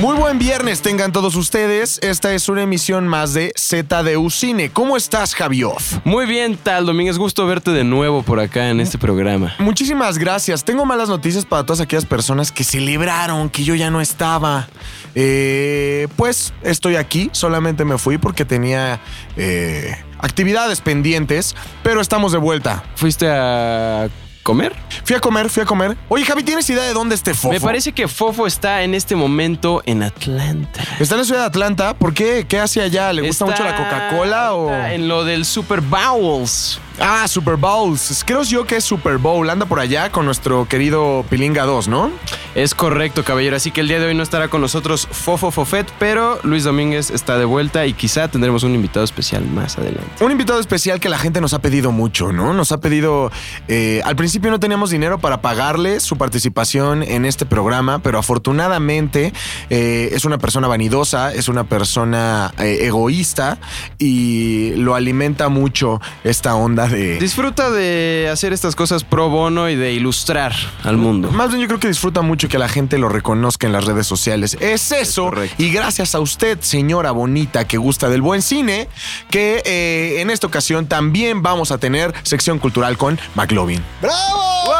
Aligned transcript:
Muy 0.00 0.16
buen 0.16 0.38
viernes 0.38 0.80
tengan 0.80 1.10
todos 1.10 1.34
ustedes. 1.34 1.98
Esta 2.02 2.32
es 2.32 2.48
una 2.48 2.62
emisión 2.62 3.08
más 3.08 3.34
de 3.34 3.52
ZDU 3.58 4.30
Cine. 4.30 4.70
¿Cómo 4.70 4.96
estás, 4.96 5.34
Javioff? 5.34 5.98
Muy 6.04 6.24
bien, 6.24 6.56
tal 6.56 6.86
Domínguez. 6.86 7.18
Gusto 7.18 7.44
verte 7.48 7.72
de 7.72 7.82
nuevo 7.82 8.22
por 8.22 8.38
acá 8.38 8.70
en 8.70 8.78
este 8.78 8.96
programa. 8.96 9.56
Muchísimas 9.58 10.16
gracias. 10.16 10.62
Tengo 10.62 10.86
malas 10.86 11.08
noticias 11.08 11.44
para 11.44 11.66
todas 11.66 11.80
aquellas 11.80 12.06
personas 12.06 12.52
que 12.52 12.62
celebraron 12.62 13.50
que 13.50 13.64
yo 13.64 13.74
ya 13.74 13.90
no 13.90 14.00
estaba. 14.00 14.68
Eh, 15.16 16.06
pues 16.14 16.54
estoy 16.62 16.94
aquí. 16.94 17.28
Solamente 17.32 17.84
me 17.84 17.98
fui 17.98 18.18
porque 18.18 18.44
tenía 18.44 19.00
eh, 19.36 19.96
actividades 20.20 20.80
pendientes, 20.80 21.56
pero 21.82 22.00
estamos 22.00 22.30
de 22.30 22.38
vuelta. 22.38 22.84
¿Fuiste 22.94 23.28
a 23.28 24.08
comer? 24.48 24.74
Fui 25.04 25.14
a 25.14 25.20
comer, 25.20 25.50
fui 25.50 25.62
a 25.62 25.66
comer. 25.66 25.94
Oye, 26.08 26.24
Javi, 26.24 26.42
¿tienes 26.42 26.68
idea 26.70 26.84
de 26.84 26.94
dónde 26.94 27.14
esté 27.14 27.34
Fofo? 27.34 27.52
Me 27.52 27.60
parece 27.60 27.92
que 27.92 28.08
Fofo 28.08 28.46
está 28.46 28.82
en 28.82 28.94
este 28.94 29.14
momento 29.14 29.82
en 29.84 30.02
Atlanta. 30.02 30.82
Está 30.98 31.16
en 31.16 31.20
la 31.20 31.24
ciudad 31.26 31.40
de 31.40 31.46
Atlanta. 31.48 31.92
¿Por 31.92 32.14
qué? 32.14 32.46
¿Qué 32.48 32.58
hace 32.58 32.80
allá? 32.80 33.12
¿Le 33.12 33.20
gusta 33.20 33.44
Está- 33.44 33.62
mucho 33.62 33.64
la 33.64 33.76
Coca-Cola 33.76 34.54
o...? 34.54 34.72
En 34.72 35.06
lo 35.06 35.24
del 35.24 35.44
Super 35.44 35.82
Bowls. 35.82 36.80
Ah, 37.00 37.28
Super 37.28 37.54
Bowls. 37.56 38.24
Creo 38.26 38.42
yo 38.42 38.66
que 38.66 38.76
es 38.76 38.84
Super 38.84 39.18
Bowl. 39.18 39.48
Anda 39.48 39.66
por 39.66 39.78
allá 39.78 40.10
con 40.10 40.24
nuestro 40.24 40.66
querido 40.66 41.24
Pilinga 41.30 41.64
2, 41.64 41.86
¿no? 41.86 42.10
Es 42.56 42.74
correcto, 42.74 43.22
caballero. 43.22 43.54
Así 43.54 43.70
que 43.70 43.82
el 43.82 43.88
día 43.88 44.00
de 44.00 44.06
hoy 44.06 44.14
no 44.16 44.24
estará 44.24 44.48
con 44.48 44.60
nosotros 44.60 45.06
Fofo 45.08 45.52
Fofet, 45.52 45.86
pero 46.00 46.40
Luis 46.42 46.64
Domínguez 46.64 47.10
está 47.10 47.38
de 47.38 47.44
vuelta 47.44 47.86
y 47.86 47.92
quizá 47.92 48.26
tendremos 48.26 48.64
un 48.64 48.74
invitado 48.74 49.04
especial 49.04 49.46
más 49.46 49.78
adelante. 49.78 50.24
Un 50.24 50.32
invitado 50.32 50.58
especial 50.58 50.98
que 50.98 51.08
la 51.08 51.18
gente 51.18 51.40
nos 51.40 51.54
ha 51.54 51.60
pedido 51.60 51.92
mucho, 51.92 52.32
¿no? 52.32 52.52
Nos 52.52 52.72
ha 52.72 52.80
pedido... 52.80 53.30
eh, 53.68 54.02
al 54.04 54.16
principio 54.16 54.50
no 54.50 54.58
teníamos 54.58 54.90
dinero 54.90 55.18
para 55.18 55.40
pagarle 55.40 56.00
su 56.00 56.16
participación 56.16 57.04
en 57.04 57.26
este 57.26 57.46
programa, 57.46 58.00
pero 58.00 58.18
afortunadamente 58.18 59.32
eh, 59.70 60.10
es 60.12 60.24
una 60.24 60.38
persona 60.38 60.66
vanidosa, 60.66 61.32
es 61.32 61.46
una 61.46 61.62
persona 61.62 62.52
eh, 62.58 62.78
egoísta 62.82 63.58
y 63.98 64.72
lo 64.74 64.96
alimenta 64.96 65.48
mucho 65.48 66.00
esta 66.24 66.56
onda 66.56 66.87
de... 66.90 67.18
Disfruta 67.18 67.70
de 67.70 68.28
hacer 68.30 68.52
estas 68.52 68.76
cosas 68.76 69.04
pro 69.04 69.28
bono 69.28 69.68
y 69.68 69.76
de 69.76 69.92
ilustrar 69.92 70.52
al 70.84 70.96
mundo. 70.96 71.30
Más 71.30 71.48
bien 71.48 71.60
yo 71.60 71.68
creo 71.68 71.80
que 71.80 71.88
disfruta 71.88 72.22
mucho 72.22 72.48
que 72.48 72.58
la 72.58 72.68
gente 72.68 72.98
lo 72.98 73.08
reconozca 73.08 73.66
en 73.66 73.72
las 73.72 73.84
redes 73.84 74.06
sociales. 74.06 74.56
Es 74.60 74.92
eso. 74.92 75.30
y 75.58 75.70
gracias 75.70 76.14
a 76.14 76.20
usted, 76.20 76.58
señora 76.60 77.10
bonita 77.10 77.66
que 77.66 77.76
gusta 77.76 78.08
del 78.08 78.22
buen 78.22 78.42
cine, 78.42 78.88
que 79.30 79.62
eh, 79.64 80.20
en 80.20 80.30
esta 80.30 80.46
ocasión 80.46 80.86
también 80.86 81.42
vamos 81.42 81.70
a 81.70 81.78
tener 81.78 82.14
sección 82.22 82.58
cultural 82.58 82.96
con 82.96 83.18
McLovin. 83.34 83.82
¡Oh! 84.02 84.77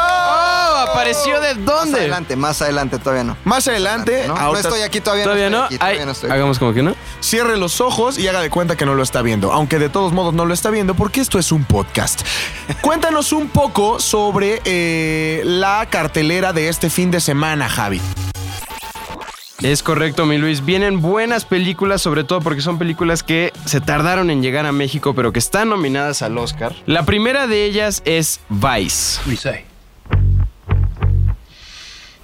¿Apareció 0.91 1.39
de 1.39 1.55
Más 1.55 1.65
dónde? 1.65 1.99
adelante, 1.99 2.35
más 2.35 2.61
adelante, 2.61 2.97
todavía 2.99 3.23
no. 3.23 3.37
Más 3.45 3.67
adelante, 3.67 4.23
¿no? 4.27 4.35
No 4.35 4.39
ahorita 4.39 4.67
estoy 4.67 4.81
aquí 4.81 5.01
todavía. 5.01 5.23
¿Todavía 5.25 5.49
no? 5.49 5.63
estoy 5.63 5.75
aquí, 5.77 5.85
Ay, 5.85 5.93
todavía 5.95 6.05
no 6.05 6.11
estoy. 6.11 6.29
hagamos 6.31 6.59
como 6.59 6.73
que 6.73 6.83
no. 6.83 6.95
cierre 7.19 7.57
los 7.57 7.81
ojos 7.81 8.17
y 8.17 8.27
haga 8.27 8.41
de 8.41 8.49
cuenta 8.49 8.75
que 8.75 8.85
no 8.85 8.95
lo 8.95 9.03
está 9.03 9.21
viendo. 9.21 9.51
Aunque 9.51 9.79
de 9.79 9.89
todos 9.89 10.13
modos 10.13 10.33
no 10.33 10.45
lo 10.45 10.53
está 10.53 10.69
viendo 10.69 10.95
porque 10.95 11.21
esto 11.21 11.39
es 11.39 11.51
un 11.51 11.63
podcast. 11.63 12.21
Cuéntanos 12.81 13.31
un 13.33 13.49
poco 13.49 13.99
sobre 13.99 14.61
eh, 14.65 15.41
la 15.45 15.87
cartelera 15.89 16.53
de 16.53 16.69
este 16.69 16.89
fin 16.89 17.11
de 17.11 17.19
semana, 17.19 17.69
Javi. 17.69 18.01
Es 19.61 19.83
correcto, 19.83 20.25
mi 20.25 20.37
Luis. 20.37 20.63
Vienen 20.63 21.01
buenas 21.01 21.43
películas, 21.43 22.01
sobre 22.01 22.23
todo 22.23 22.39
porque 22.39 22.61
son 22.61 22.79
películas 22.79 23.23
que 23.23 23.51
se 23.65 23.81
tardaron 23.81 24.29
en 24.29 24.41
llegar 24.41 24.65
a 24.65 24.71
México, 24.71 25.13
pero 25.13 25.33
que 25.33 25.39
están 25.39 25.67
nominadas 25.69 26.21
al 26.21 26.37
Oscar. 26.37 26.73
La 26.85 27.03
primera 27.03 27.45
de 27.45 27.65
ellas 27.65 28.01
es 28.05 28.39
Vice. 28.49 29.19
You 29.25 29.35
say? 29.35 29.65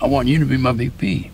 I 0.05 0.07
want 0.07 0.27
you 0.27 0.37
to 0.37 0.45
be 0.45 0.55
my 0.55 0.71
VP. 0.71 1.31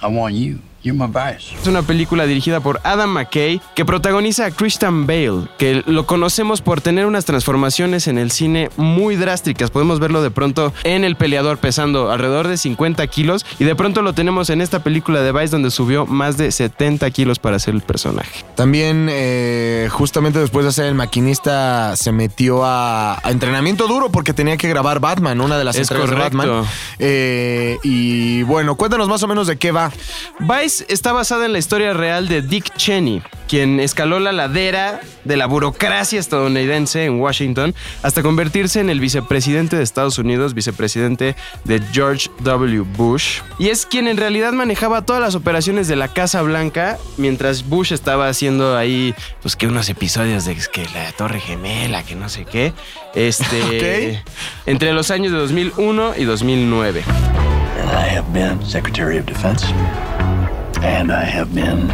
I 0.00 0.06
want 0.06 0.32
you. 0.32 0.60
My 0.84 1.06
vice. 1.06 1.54
Es 1.60 1.66
una 1.66 1.82
película 1.82 2.24
dirigida 2.24 2.60
por 2.60 2.80
Adam 2.82 3.10
McKay 3.10 3.60
que 3.74 3.84
protagoniza 3.84 4.46
a 4.46 4.50
Christian 4.50 5.06
Bale, 5.06 5.48
que 5.58 5.82
lo 5.86 6.06
conocemos 6.06 6.62
por 6.62 6.80
tener 6.80 7.04
unas 7.04 7.24
transformaciones 7.24 8.06
en 8.06 8.16
el 8.16 8.30
cine 8.30 8.70
muy 8.76 9.16
drásticas. 9.16 9.70
Podemos 9.70 10.00
verlo 10.00 10.22
de 10.22 10.30
pronto 10.30 10.72
en 10.84 11.04
El 11.04 11.16
Peleador 11.16 11.58
pesando 11.58 12.10
alrededor 12.10 12.48
de 12.48 12.56
50 12.56 13.06
kilos 13.08 13.44
y 13.58 13.64
de 13.64 13.74
pronto 13.74 14.02
lo 14.02 14.12
tenemos 14.14 14.50
en 14.50 14.60
esta 14.60 14.82
película 14.82 15.20
de 15.20 15.32
Vice 15.32 15.48
donde 15.48 15.70
subió 15.70 16.06
más 16.06 16.36
de 16.38 16.50
70 16.50 17.10
kilos 17.10 17.38
para 17.38 17.58
ser 17.58 17.74
el 17.74 17.82
personaje. 17.82 18.44
También, 18.54 19.08
eh, 19.10 19.88
justamente 19.90 20.38
después 20.38 20.64
de 20.64 20.72
ser 20.72 20.86
el 20.86 20.94
maquinista, 20.94 21.96
se 21.96 22.12
metió 22.12 22.64
a, 22.64 23.18
a 23.22 23.30
entrenamiento 23.30 23.88
duro 23.88 24.10
porque 24.10 24.32
tenía 24.32 24.56
que 24.56 24.68
grabar 24.68 25.00
Batman, 25.00 25.40
una 25.40 25.58
de 25.58 25.64
las 25.64 25.76
Es 25.76 25.90
entregas 25.90 26.10
de. 26.10 26.16
Batman. 26.16 26.64
Eh, 26.98 27.78
y 27.82 28.42
bueno, 28.44 28.76
cuéntanos 28.76 29.08
más 29.08 29.22
o 29.22 29.26
menos 29.28 29.46
de 29.46 29.56
qué 29.56 29.72
va. 29.72 29.92
Vice 30.40 30.67
está 30.68 31.12
basada 31.12 31.46
en 31.46 31.52
la 31.52 31.58
historia 31.58 31.94
real 31.94 32.28
de 32.28 32.42
Dick 32.42 32.76
Cheney, 32.76 33.22
quien 33.48 33.80
escaló 33.80 34.20
la 34.20 34.32
ladera 34.32 35.00
de 35.24 35.36
la 35.38 35.46
burocracia 35.46 36.20
estadounidense 36.20 37.06
en 37.06 37.20
Washington 37.20 37.74
hasta 38.02 38.22
convertirse 38.22 38.80
en 38.80 38.90
el 38.90 39.00
vicepresidente 39.00 39.76
de 39.76 39.82
Estados 39.82 40.18
Unidos, 40.18 40.52
vicepresidente 40.52 41.36
de 41.64 41.80
George 41.92 42.30
W. 42.40 42.80
Bush. 42.96 43.40
Y 43.58 43.68
es 43.68 43.86
quien 43.86 44.08
en 44.08 44.18
realidad 44.18 44.52
manejaba 44.52 45.06
todas 45.06 45.22
las 45.22 45.34
operaciones 45.34 45.88
de 45.88 45.96
la 45.96 46.08
Casa 46.08 46.42
Blanca 46.42 46.98
mientras 47.16 47.66
Bush 47.66 47.94
estaba 47.94 48.28
haciendo 48.28 48.76
ahí, 48.76 49.14
pues 49.40 49.56
que 49.56 49.66
unos 49.66 49.88
episodios 49.88 50.44
de 50.44 50.54
que 50.70 50.84
la 50.92 51.10
Torre 51.12 51.40
Gemela, 51.40 52.02
que 52.02 52.14
no 52.14 52.28
sé 52.28 52.44
qué. 52.44 52.74
Este. 53.14 54.22
Entre 54.66 54.92
los 54.92 55.10
años 55.10 55.32
de 55.32 55.38
2001 55.38 56.12
y 56.18 56.24
2009. 56.24 57.04
I 57.90 58.06
have 58.06 58.30
been 58.34 58.62
Secretary 58.62 59.16
of 59.16 59.24
Defense, 59.24 59.64
and 60.82 61.10
I 61.10 61.24
have 61.24 61.54
been 61.54 61.88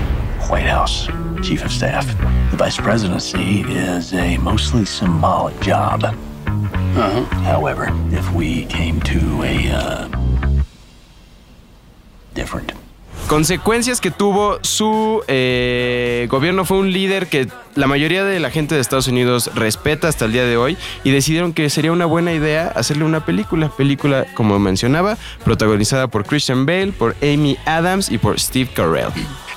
White 0.49 0.67
House 0.67 1.07
Chief 1.43 1.65
of 1.65 1.73
Staff. 1.73 2.07
The 2.51 2.57
Vice 2.57 2.77
Presidency 2.77 3.61
is 3.63 4.13
a 4.13 4.37
mostly 4.39 4.85
symbolic 4.85 5.59
job. 5.61 6.03
However, 6.93 7.89
if 8.13 8.31
we 8.33 8.67
came 8.67 9.01
to 9.03 9.43
a 9.43 9.71
uh, 9.71 10.09
different 12.35 12.73
consecuencias 13.27 14.01
que 14.01 14.11
tuvo 14.11 14.59
su 14.63 15.23
eh, 15.29 16.27
gobierno 16.31 16.65
fue 16.65 16.79
un 16.79 16.93
líder 16.93 17.27
que 17.27 17.49
la 17.75 17.87
mayoría 17.87 18.25
de 18.25 18.39
la 18.41 18.51
gente 18.51 18.75
de 18.75 18.81
Estados 18.81 19.09
Unidos 19.09 19.51
respeta 19.55 20.09
hasta 20.09 20.27
el 20.27 20.33
día 20.33 20.45
de 20.45 20.57
hoy 20.57 20.77
y 21.03 21.11
decidieron 21.11 21.53
que 21.53 21.69
sería 21.71 21.93
una 21.93 22.07
buena 22.07 22.33
idea 22.33 22.69
hacerle 22.69 23.05
una 23.05 23.25
película, 23.25 23.69
película 23.69 24.27
como 24.35 24.59
mencionaba, 24.59 25.17
protagonizada 25.45 26.09
por 26.09 26.25
Christian 26.25 26.67
Bale, 26.67 26.93
por 26.93 27.17
Amy 27.23 27.57
Adams 27.67 28.11
y 28.11 28.19
por 28.19 28.39
Steve 28.39 28.71
Carell. 28.73 29.09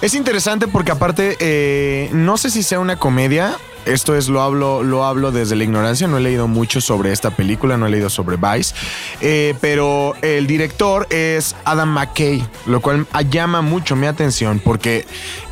Es 0.01 0.13
interesante 0.13 0.67
porque 0.67 0.91
aparte, 0.91 1.35
eh, 1.39 2.09
no 2.13 2.37
sé 2.37 2.49
si 2.49 2.63
sea 2.63 2.79
una 2.79 2.97
comedia. 2.97 3.55
Esto 3.87 4.15
es, 4.15 4.27
lo 4.27 4.41
hablo, 4.41 4.83
lo 4.83 5.05
hablo 5.05 5.31
desde 5.31 5.55
la 5.55 5.63
ignorancia. 5.63 6.07
No 6.07 6.17
he 6.17 6.21
leído 6.21 6.47
mucho 6.47 6.81
sobre 6.81 7.11
esta 7.11 7.31
película, 7.31 7.77
no 7.77 7.87
he 7.87 7.89
leído 7.89 8.09
sobre 8.09 8.37
Vice. 8.37 8.75
Eh, 9.21 9.55
pero 9.61 10.15
el 10.21 10.45
director 10.47 11.07
es 11.09 11.55
Adam 11.65 11.89
McKay, 11.89 12.45
lo 12.65 12.81
cual 12.81 13.07
llama 13.29 13.61
mucho 13.61 13.95
mi 13.95 14.07
atención 14.07 14.59
porque 14.63 15.05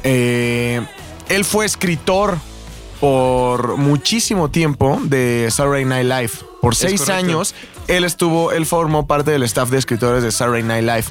eh, 0.03 0.81
él 1.29 1.45
fue 1.45 1.65
escritor 1.65 2.37
por 2.99 3.77
muchísimo 3.77 4.49
tiempo 4.49 4.99
de 5.03 5.47
Saturday 5.49 5.85
Night 5.85 6.05
Live. 6.05 6.54
Por 6.65 6.75
seis 6.75 7.09
años 7.09 7.53
él 7.87 8.03
estuvo, 8.03 8.51
él 8.51 8.65
formó 8.65 9.05
parte 9.05 9.29
del 9.29 9.43
staff 9.43 9.69
de 9.69 9.77
escritores 9.77 10.23
de 10.23 10.31
Saturday 10.31 10.63
Night 10.63 10.83
Live. 10.83 11.05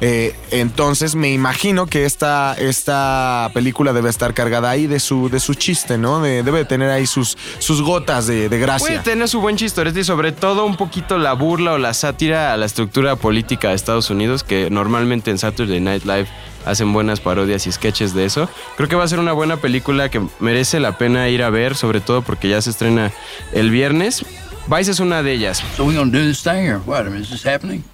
Eh, 0.00 0.34
entonces 0.52 1.16
me 1.16 1.32
imagino 1.32 1.86
que 1.86 2.04
esta, 2.04 2.54
esta 2.56 3.50
película 3.52 3.92
debe 3.92 4.08
estar 4.10 4.32
cargada 4.34 4.70
ahí 4.70 4.86
de 4.86 5.00
su, 5.00 5.28
de 5.28 5.40
su 5.40 5.54
chiste, 5.54 5.98
¿no? 5.98 6.20
De- 6.20 6.44
debe 6.44 6.58
de 6.58 6.64
tener 6.64 6.90
ahí 6.90 7.06
sus, 7.06 7.36
sus 7.58 7.82
gotas 7.82 8.28
de, 8.28 8.42
de 8.42 8.48
Puede 8.48 8.60
gracia. 8.60 9.02
tener 9.02 9.28
su 9.28 9.40
buen 9.40 9.56
chistorete 9.56 10.00
y 10.00 10.04
sobre 10.04 10.30
todo 10.30 10.64
un 10.64 10.76
poquito 10.76 11.18
la 11.18 11.32
burla 11.32 11.72
o 11.72 11.78
la 11.78 11.92
sátira 11.94 12.52
a 12.52 12.56
la 12.56 12.66
estructura 12.66 13.16
política 13.16 13.70
de 13.70 13.74
Estados 13.74 14.10
Unidos, 14.10 14.44
que 14.44 14.70
normalmente 14.70 15.32
en 15.32 15.38
Saturday 15.38 15.80
Night 15.80 16.04
Live 16.04 16.28
hacen 16.64 16.92
buenas 16.92 17.18
parodias 17.18 17.66
y 17.66 17.72
sketches 17.72 18.14
de 18.14 18.26
eso. 18.26 18.48
Creo 18.76 18.88
que 18.88 18.94
va 18.94 19.02
a 19.02 19.08
ser 19.08 19.18
una 19.18 19.32
buena 19.32 19.56
película 19.56 20.08
que 20.10 20.20
merece 20.38 20.78
la 20.78 20.96
pena 20.98 21.28
ir 21.28 21.42
a 21.42 21.50
ver, 21.50 21.74
sobre 21.74 22.00
todo 22.00 22.22
porque 22.22 22.48
ya 22.48 22.62
se 22.62 22.70
estrena 22.70 23.10
el 23.52 23.70
viernes. 23.70 24.24
Vice 24.66 24.90
es 24.90 25.00
una 25.00 25.22
de 25.22 25.32
ellas. 25.32 25.62
So 25.76 25.84
we 25.84 25.94
gonna 25.94 26.10
do 26.10 26.24
this 26.24 26.42
thing 26.42 26.68
or 26.68 26.78
what? 26.80 27.06
I 27.06 27.10
mean, 27.10 27.22
is 27.22 27.30
this 27.30 27.44
happening? 27.44 27.84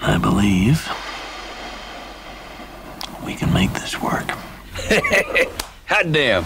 I 0.00 0.18
believe 0.18 0.80
we 3.24 3.34
can 3.34 3.52
make 3.52 3.72
this 3.72 4.00
work. 4.00 4.32
Hot 5.88 6.06
damn. 6.06 6.44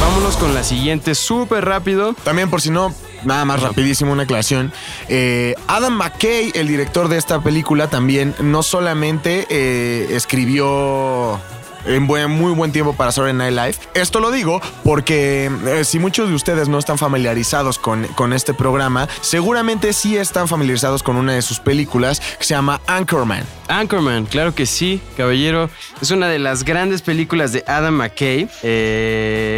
Vámonos 0.00 0.36
con 0.36 0.52
la 0.52 0.64
siguiente, 0.64 1.14
súper 1.14 1.64
rápido. 1.64 2.14
También 2.24 2.50
por 2.50 2.60
si 2.60 2.70
no, 2.70 2.92
nada 3.24 3.44
más 3.44 3.62
rapidísimo 3.62 4.10
una 4.12 4.24
aclaración. 4.24 4.72
Eh, 5.08 5.54
Adam 5.68 5.94
McKay, 5.94 6.50
el 6.54 6.66
director 6.66 7.08
de 7.08 7.18
esta 7.18 7.40
película, 7.40 7.88
también 7.88 8.34
no 8.40 8.64
solamente 8.64 9.46
eh, 9.48 10.08
escribió 10.10 11.40
en 11.84 12.06
buen, 12.06 12.30
muy 12.30 12.52
buen 12.52 12.72
tiempo 12.72 12.94
para 12.94 13.12
Saturday 13.12 13.34
Night 13.34 13.54
Live. 13.54 13.76
Esto 13.94 14.20
lo 14.20 14.30
digo 14.30 14.60
porque 14.84 15.50
eh, 15.66 15.84
si 15.84 15.98
muchos 15.98 16.28
de 16.28 16.34
ustedes 16.34 16.68
no 16.68 16.78
están 16.78 16.98
familiarizados 16.98 17.78
con, 17.78 18.06
con 18.08 18.32
este 18.32 18.54
programa, 18.54 19.08
seguramente 19.20 19.92
sí 19.92 20.16
están 20.16 20.48
familiarizados 20.48 21.02
con 21.02 21.16
una 21.16 21.34
de 21.34 21.42
sus 21.42 21.60
películas 21.60 22.20
que 22.38 22.44
se 22.44 22.54
llama 22.54 22.80
Anchorman. 22.86 23.44
Anchorman, 23.68 24.26
claro 24.26 24.54
que 24.54 24.66
sí, 24.66 25.00
caballero. 25.16 25.70
Es 26.00 26.10
una 26.10 26.28
de 26.28 26.38
las 26.38 26.64
grandes 26.64 27.02
películas 27.02 27.52
de 27.52 27.64
Adam 27.66 27.94
McKay. 27.94 28.48
Eh, 28.62 29.51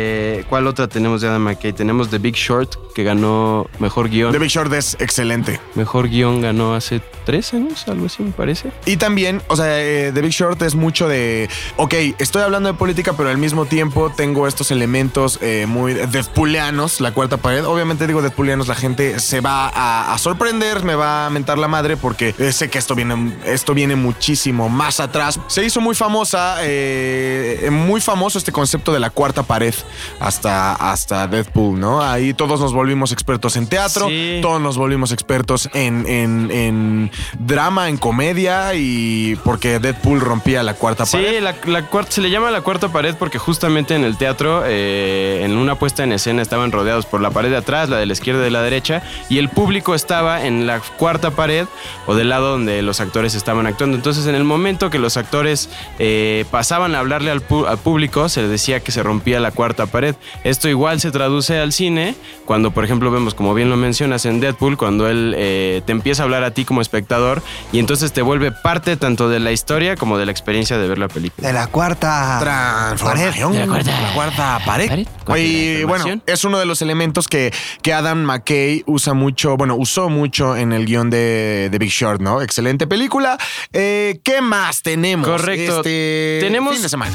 ¿Cuál 0.55 0.69
otra 0.69 0.87
tenemos 0.87 1.21
de 1.21 1.27
Adam 1.27 1.43
McKay? 1.43 1.73
Tenemos 1.73 2.11
The 2.11 2.19
Big 2.19 2.37
Short, 2.37 2.77
que 2.95 3.03
ganó 3.03 3.67
mejor 3.81 4.09
guion. 4.09 4.31
The 4.31 4.39
Big 4.39 4.51
Short 4.51 4.73
es 4.73 4.97
excelente. 5.01 5.59
Mejor 5.75 6.09
guion 6.09 6.41
ganó 6.41 6.77
hace 6.77 7.03
tres 7.25 7.55
años, 7.55 7.89
algo 7.89 8.07
así 8.07 8.23
me 8.23 8.31
parece. 8.31 8.71
Y 8.87 8.97
también, 8.97 9.43
o 9.49 9.57
sea, 9.57 9.83
eh, 9.83 10.13
The 10.13 10.21
Big 10.21 10.31
Short 10.31 10.63
es 10.63 10.77
mucho 10.77 11.09
de, 11.09 11.49
ok, 11.77 11.95
estoy 12.19 12.43
hablando 12.43 12.69
de 12.69 12.79
política, 12.79 13.15
pero 13.17 13.31
al 13.31 13.39
mismo 13.39 13.65
tiempo 13.65 14.13
tengo 14.15 14.47
estos 14.47 14.71
elementos 14.71 15.41
eh, 15.43 15.67
muy 15.67 15.95
deadpoolianos, 15.95 17.01
la 17.01 17.13
cuarta 17.13 17.39
pared. 17.39 17.67
Obviamente 17.67 18.07
digo 18.07 18.23
deadpoolianos, 18.23 18.69
la 18.69 18.77
gente 18.77 19.19
se 19.19 19.41
va 19.41 19.69
a, 19.69 20.15
a 20.15 20.19
sorprender, 20.19 20.85
me 20.85 20.95
va 20.95 21.27
a 21.27 21.31
mentar 21.31 21.59
la 21.59 21.67
madre 21.67 21.97
porque 21.97 22.33
eh, 22.39 22.53
sé 22.53 22.71
que 22.71 22.79
esto 22.79 22.95
viene, 22.95 23.37
esto 23.45 23.75
viene 23.75 23.97
muchísimo 23.97 24.69
más 24.69 25.01
atrás. 25.01 25.41
Se 25.49 25.65
hizo 25.65 25.81
muy 25.81 25.97
famosa, 25.97 26.59
eh, 26.61 27.69
muy 27.73 28.01
famoso 28.01 28.39
este 28.39 28.53
concepto 28.53 28.93
de 28.93 29.01
la 29.01 29.11
cuarta 29.11 29.43
pared 29.43 29.75
hasta, 30.21 30.44
hasta 30.45 31.27
Deadpool, 31.27 31.79
¿no? 31.81 32.03
Ahí 32.03 32.35
todos 32.35 32.61
nos 32.61 32.73
volvimos 32.73 33.13
expertos 33.13 33.57
en 33.57 33.67
teatro, 33.67 34.09
Sí. 34.09 34.39
todos 34.43 34.61
nos 34.61 34.77
volvimos 34.77 35.13
expertos 35.13 35.69
en, 35.75 36.07
en- 36.07 36.51
en 36.51 37.11
drama, 37.39 37.89
en 37.89 37.97
comedia 37.97 38.75
y 38.75 39.37
porque 39.45 39.79
Deadpool 39.79 40.21
rompía 40.21 40.63
la 40.63 40.75
cuarta 40.75 41.07
pared. 41.07 41.35
Sí, 41.37 41.41
la, 41.41 41.55
la 41.67 41.87
cuarta, 41.87 42.13
se 42.13 42.21
le 42.21 42.31
llama 42.31 42.51
la 42.51 42.61
cuarta 42.61 42.89
pared 42.89 43.15
porque 43.19 43.39
justamente 43.39 43.95
en 43.95 44.05
el 44.05 44.17
teatro, 44.17 44.63
eh, 44.67 45.43
en 45.45 45.57
una 45.57 45.75
puesta 45.77 46.05
en 46.05 46.13
escena, 46.13 46.43
estaban 46.43 46.73
rodeados 46.73 47.07
por 47.07 47.21
la 47.21 47.31
pared 47.31 47.51
de 47.51 47.57
atrás, 47.57 47.89
la 47.89 47.97
de 47.99 48.07
la 48.07 48.13
izquierda 48.13 48.41
y 48.41 48.45
de 48.45 48.51
la 48.51 48.63
derecha, 48.63 49.03
y 49.29 49.39
el 49.39 49.49
público 49.49 49.95
estaba 49.95 50.45
en 50.47 50.67
la 50.67 50.81
cuarta 50.81 51.31
pared 51.31 51.67
o 52.07 52.15
del 52.15 52.29
lado 52.29 52.51
donde 52.51 52.83
los 52.83 53.01
actores 53.01 53.35
estaban 53.35 53.67
actuando. 53.67 53.97
Entonces, 53.97 54.27
en 54.27 54.35
el 54.35 54.45
momento 54.45 54.91
que 54.91 54.99
los 54.99 55.17
actores 55.17 55.69
eh, 55.99 56.45
pasaban 56.51 56.95
a 56.95 57.01
hablarle 57.01 57.31
al, 57.31 57.43
al 57.69 57.79
público, 57.79 58.29
se 58.29 58.43
les 58.43 58.51
decía 58.51 58.81
que 58.81 58.93
se 58.93 59.03
rompía 59.03 59.41
la 59.41 59.51
cuarta 59.51 59.87
pared. 59.87 60.15
Esto 60.45 60.69
igual 60.69 61.01
se 61.01 61.11
traduce 61.11 61.59
al 61.59 61.73
cine 61.73 62.15
cuando, 62.45 62.71
por 62.73 62.85
ejemplo, 62.85 63.11
vemos, 63.11 63.35
como 63.35 63.55
bien 63.55 63.71
lo 63.71 63.77
mencionas 63.77 64.25
en 64.27 64.41
Deadpool, 64.41 64.77
cuando 64.77 65.09
él 65.09 65.35
eh, 65.37 65.83
te 65.87 65.93
empieza 65.93 66.23
a 66.23 66.25
hablar 66.25 66.45
a 66.45 66.51
ti 66.53 66.65
como 66.65 66.81
espectador 66.81 67.43
y 67.73 67.79
entonces 67.79 68.13
te 68.13 68.23
vuelve 68.23 68.53
parte 68.53 68.97
tanto 68.97 69.29
de 69.29 69.41
la 69.41 69.53
historia 69.53 69.97
como 69.97 70.19
de 70.19 70.27
la 70.27 70.33
experiencia 70.33 70.79
de 70.79 70.89
ver 70.89 70.99
la 70.99 71.09
película. 71.09 71.47
De 71.49 71.55
la 71.55 71.67
cuarta 71.69 72.39
Transformación. 72.41 73.53
De 73.53 73.59
la 73.61 73.67
cuarta- 73.67 74.01
La 74.01 74.13
cuarta 74.15 74.61
pared. 74.65 75.07
pared. 75.25 75.43
Y 75.45 75.85
bueno, 75.85 76.05
es 76.27 76.45
uno 76.45 76.59
de 76.59 76.67
los 76.67 76.83
elementos 76.83 77.29
que, 77.29 77.53
que 77.83 77.93
Adam 77.93 78.23
McKay 78.23 78.83
usa 78.87 79.15
mucho, 79.15 79.57
bueno, 79.57 79.77
usó 79.77 80.09
mucho 80.09 80.57
en 80.57 80.73
el 80.73 80.87
guion 80.87 81.11
de, 81.11 81.69
de 81.71 81.79
Big 81.79 81.91
Short, 81.91 82.21
¿no? 82.21 82.43
Excelente 82.43 82.87
película. 82.87 83.39
Eh, 83.73 84.21
¿Qué 84.23 84.41
más 84.41 84.83
tenemos? 84.83 85.29
Correcto. 85.29 85.77
Este 85.79 86.39
Tenemos- 86.43 86.75
fin 86.75 86.83
de 86.83 86.89
semana. 86.89 87.13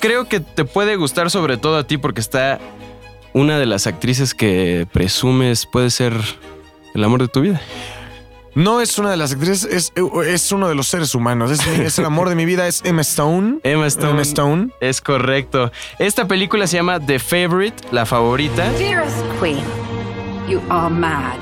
Creo 0.00 0.28
que 0.28 0.40
te 0.40 0.64
puede 0.64 0.96
gustar 0.96 1.30
sobre 1.30 1.56
todo 1.56 1.76
a 1.76 1.86
ti 1.86 1.98
porque 1.98 2.20
está 2.20 2.58
una 3.32 3.58
de 3.58 3.66
las 3.66 3.86
actrices 3.86 4.34
que 4.34 4.86
presumes 4.92 5.66
puede 5.66 5.90
ser 5.90 6.14
el 6.94 7.04
amor 7.04 7.20
de 7.20 7.28
tu 7.28 7.42
vida. 7.42 7.60
No 8.54 8.80
es 8.80 8.98
una 8.98 9.10
de 9.10 9.16
las 9.16 9.32
actrices, 9.32 9.64
es, 9.64 9.92
es 10.26 10.52
uno 10.52 10.68
de 10.68 10.74
los 10.74 10.88
seres 10.88 11.14
humanos. 11.14 11.52
Es, 11.52 11.64
es 11.66 11.98
el 11.98 12.04
amor 12.04 12.28
de 12.28 12.34
mi 12.34 12.44
vida, 12.44 12.66
es 12.66 12.82
Emma 12.84 13.02
Stone. 13.02 13.60
Emma 13.62 13.86
Stone. 13.86 14.10
Emma 14.10 14.22
Stone. 14.22 14.70
Es 14.80 15.00
correcto. 15.00 15.70
Esta 15.98 16.26
película 16.26 16.66
se 16.66 16.78
llama 16.78 16.98
The 16.98 17.18
Favorite, 17.18 17.76
la 17.92 18.04
favorita. 18.06 18.72
Dearest 18.72 19.22
Queen, 19.40 19.62
you 20.48 20.60
are 20.68 20.90
mad. 20.92 21.38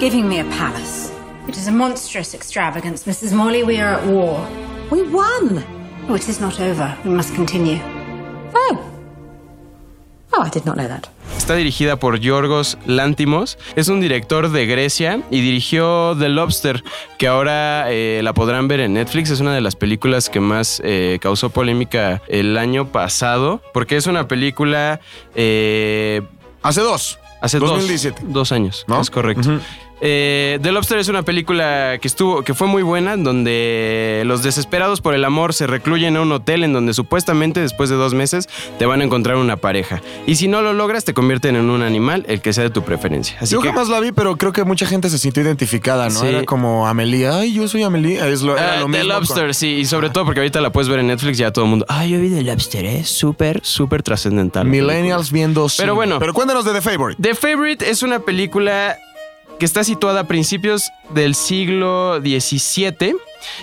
Giving 0.00 0.28
me 0.28 0.40
a 0.40 0.44
palace. 0.58 1.12
It 1.46 1.56
is 1.56 1.68
a 1.68 1.72
monstrous 1.72 2.34
extravagance, 2.34 3.04
Mrs. 3.04 3.32
Morley. 3.32 3.62
We 3.62 3.80
are 3.80 3.94
at 3.94 4.06
war. 4.06 4.44
We 4.90 5.02
won. 5.02 5.64
Oh, 6.08 6.14
it 6.14 6.28
is 6.28 6.40
not 6.40 6.58
over. 6.60 6.96
We 7.04 7.10
must 7.10 7.34
continue. 7.34 7.78
Oh. 8.54 8.78
Oh, 10.32 10.42
I 10.46 10.50
did 10.50 10.64
not 10.64 10.76
know 10.76 10.86
that. 10.86 11.04
Está 11.36 11.54
dirigida 11.54 11.96
por 11.96 12.18
Yorgos 12.18 12.76
Lantimos. 12.84 13.58
Es 13.76 13.88
un 13.88 14.00
director 14.00 14.50
de 14.50 14.66
Grecia 14.66 15.22
y 15.30 15.40
dirigió 15.40 16.14
The 16.18 16.28
Lobster, 16.28 16.82
que 17.18 17.26
ahora 17.28 17.90
eh, 17.90 18.20
la 18.22 18.34
podrán 18.34 18.68
ver 18.68 18.80
en 18.80 18.94
Netflix. 18.94 19.30
Es 19.30 19.40
una 19.40 19.54
de 19.54 19.60
las 19.60 19.74
películas 19.76 20.28
que 20.28 20.40
más 20.40 20.82
eh, 20.84 21.18
causó 21.22 21.48
polémica 21.50 22.20
el 22.28 22.58
año 22.58 22.88
pasado, 22.92 23.62
porque 23.72 23.96
es 23.96 24.06
una 24.06 24.28
película 24.28 25.00
eh, 25.34 26.22
Hace 26.62 26.82
dos. 26.82 27.18
Hace 27.40 27.60
2017. 27.60 28.20
Dos, 28.24 28.32
dos 28.32 28.52
años, 28.52 28.84
¿No? 28.88 29.00
es 29.00 29.10
correcto. 29.10 29.60
Eh, 30.00 30.58
The 30.62 30.72
Lobster 30.72 30.98
es 30.98 31.08
una 31.08 31.22
película 31.22 31.98
que 32.00 32.06
estuvo, 32.08 32.42
que 32.42 32.54
fue 32.54 32.66
muy 32.66 32.82
buena, 32.82 33.16
donde 33.16 34.22
los 34.26 34.42
desesperados 34.42 35.00
por 35.00 35.14
el 35.14 35.24
amor 35.24 35.54
se 35.54 35.66
recluyen 35.66 36.16
a 36.16 36.20
un 36.20 36.30
hotel 36.32 36.62
en 36.64 36.72
donde 36.72 36.94
supuestamente 36.94 37.60
después 37.60 37.90
de 37.90 37.96
dos 37.96 38.14
meses 38.14 38.48
te 38.78 38.86
van 38.86 39.00
a 39.00 39.04
encontrar 39.04 39.36
una 39.36 39.56
pareja. 39.56 40.00
Y 40.26 40.36
si 40.36 40.46
no 40.48 40.62
lo 40.62 40.72
logras, 40.72 41.04
te 41.04 41.14
convierten 41.14 41.56
en 41.56 41.68
un 41.70 41.82
animal, 41.82 42.24
el 42.28 42.40
que 42.40 42.52
sea 42.52 42.64
de 42.64 42.70
tu 42.70 42.82
preferencia. 42.82 43.36
Así 43.40 43.52
yo 43.54 43.60
que 43.60 43.68
jamás 43.68 43.88
la 43.88 44.00
vi, 44.00 44.12
pero 44.12 44.36
creo 44.36 44.52
que 44.52 44.64
mucha 44.64 44.86
gente 44.86 45.08
se 45.10 45.18
sintió 45.18 45.42
identificada, 45.42 46.08
¿no? 46.08 46.20
Sí. 46.20 46.26
Era 46.26 46.44
como 46.44 46.86
Amelie. 46.86 47.28
Ay, 47.28 47.52
yo 47.54 47.66
soy 47.68 47.82
Amelie. 47.82 48.18
Es 48.32 48.42
lo, 48.42 48.56
era 48.56 48.74
Ah, 48.74 48.76
lo 48.80 48.82
The 48.86 48.88
mismo 48.98 49.04
Lobster, 49.14 49.44
con- 49.46 49.54
sí, 49.54 49.66
y 49.80 49.84
sobre 49.84 50.10
todo 50.10 50.24
porque 50.24 50.40
ahorita 50.40 50.60
la 50.60 50.70
puedes 50.70 50.88
ver 50.88 51.00
en 51.00 51.08
Netflix 51.08 51.38
y 51.38 51.40
ya 51.40 51.52
todo 51.52 51.64
el 51.64 51.70
mundo. 51.70 51.86
Ay, 51.88 52.10
yo 52.10 52.20
vi 52.20 52.28
The 52.30 52.42
Lobster, 52.42 52.84
es 52.84 53.08
súper, 53.08 53.60
súper 53.64 54.02
trascendental. 54.02 54.66
Millennials 54.66 55.32
viendo. 55.32 55.66
Pero 55.76 55.94
bueno. 55.94 56.18
Pero 56.18 56.34
cuéntanos 56.34 56.64
de 56.64 56.72
The 56.72 56.80
Favorite. 56.82 57.20
The 57.22 57.34
Favorite 57.34 57.90
es 57.90 58.02
una 58.02 58.20
película 58.20 58.96
que 59.58 59.64
está 59.64 59.84
situada 59.84 60.20
a 60.20 60.24
principios 60.24 60.90
del 61.10 61.34
siglo 61.34 62.20
XVII. 62.20 63.14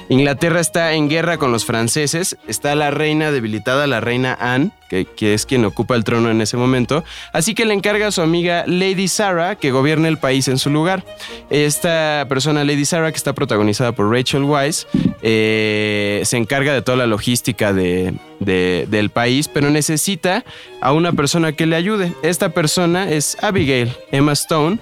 Inglaterra 0.09 0.62
está 0.62 0.94
en 0.94 1.09
guerra 1.09 1.38
con 1.38 1.51
los 1.51 1.65
franceses. 1.65 2.38
Está 2.47 2.75
la 2.75 2.92
reina 2.92 3.31
debilitada, 3.31 3.88
la 3.88 4.00
reina 4.00 4.36
Anne, 4.39 4.71
que, 4.89 5.06
es 5.33 5.45
quien 5.45 5.65
ocupa 5.65 5.95
el 5.95 6.03
trono 6.06 6.30
en 6.31 6.42
ese 6.42 6.56
momento. 6.57 7.03
Así 7.33 7.53
que 7.53 7.65
le 7.65 7.74
encarga 7.74 8.07
a 8.07 8.12
su 8.12 8.21
amiga 8.21 8.63
Lady 8.68 9.07
Sarah 9.09 9.56
que 9.56 9.71
gobierne 9.71 10.07
el 10.07 10.18
país 10.18 10.47
en 10.47 10.57
su 10.57 10.69
lugar. 10.69 11.03
Esta 11.50 12.25
persona, 12.30 12.63
Lady 12.63 12.86
Sarah, 12.86 13.12
que 13.12 13.18
está 13.18 13.33
protagonizada 13.33 13.91
por 13.91 14.09
Rachel 14.09 14.44
Weisz, 14.44 14.86
eh, 15.21 16.21
se 16.24 16.38
encarga 16.38 16.74
de 16.74 16.81
toda 16.81 16.98
la 16.98 17.06
logística 17.07 17.74
de- 17.74 18.13
de- 18.39 18.86
del 18.89 19.09
país, 19.09 19.48
pero 19.50 19.69
necesita 19.69 20.45
a 20.81 20.94
una 20.94 21.12
persona 21.13 21.51
que 21.51 21.65
le 21.65 21.75
ayude. 21.75 22.13
Esta 22.24 22.50
persona 22.50 23.09
es 23.12 23.38
Abigail, 23.44 23.91
Emma 24.12 24.31
Stone 24.33 24.80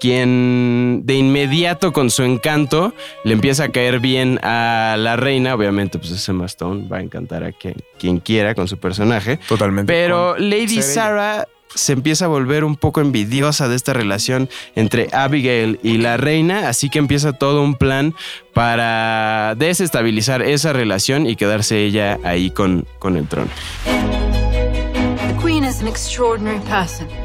quien 0.00 1.02
de 1.04 1.14
inmediato 1.14 1.92
con 1.92 2.10
su 2.10 2.22
encanto 2.22 2.94
le 3.24 3.32
empieza 3.32 3.64
a 3.64 3.68
caer 3.68 4.00
bien 4.00 4.38
a 4.42 4.96
la 4.98 5.16
reina. 5.16 5.54
Obviamente, 5.54 5.98
pues 5.98 6.12
ese 6.12 6.32
Emma 6.32 6.46
Stone 6.46 6.88
va 6.88 6.98
a 6.98 7.00
encantar 7.00 7.44
a 7.44 7.52
quien, 7.52 7.76
quien 7.98 8.20
quiera 8.20 8.54
con 8.54 8.68
su 8.68 8.78
personaje. 8.78 9.38
Totalmente. 9.48 9.92
Pero 9.92 10.36
Lady. 10.38 10.82
Sarah 10.82 11.46
se 11.74 11.92
empieza 11.92 12.26
a 12.26 12.28
volver 12.28 12.64
un 12.64 12.76
poco 12.76 13.00
envidiosa 13.00 13.68
de 13.68 13.76
esta 13.76 13.92
relación 13.92 14.48
entre 14.74 15.08
Abigail 15.12 15.80
y 15.82 15.98
la 15.98 16.16
reina, 16.16 16.68
así 16.68 16.88
que 16.88 16.98
empieza 16.98 17.32
todo 17.32 17.62
un 17.62 17.74
plan 17.74 18.14
para 18.52 19.54
desestabilizar 19.56 20.42
esa 20.42 20.72
relación 20.72 21.26
y 21.26 21.36
quedarse 21.36 21.84
ella 21.84 22.18
ahí 22.22 22.50
con, 22.50 22.86
con 22.98 23.16
el 23.16 23.26
trono. 23.26 23.50
The 23.84 25.36
Queen 25.42 25.64
is 25.64 25.80
an 25.80 25.88
extraordinary 25.88 26.60
person. 26.60 27.23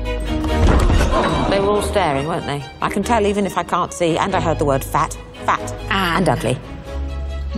They 1.50 1.60
were 1.60 1.68
all 1.70 1.82
staring, 1.82 2.28
weren't 2.28 2.46
they? 2.46 2.64
I 2.82 2.90
can 2.90 3.04
tell 3.04 3.26
even 3.26 3.46
if 3.46 3.58
I 3.58 3.64
can't 3.64 3.94
see, 3.94 4.18
and 4.18 4.36
I 4.36 4.40
heard 4.42 4.60
the 4.60 4.66
word 4.66 4.84
fat, 4.84 5.18
fat, 5.46 5.62
and 5.90 6.28
And- 6.28 6.30
ugly. 6.30 6.58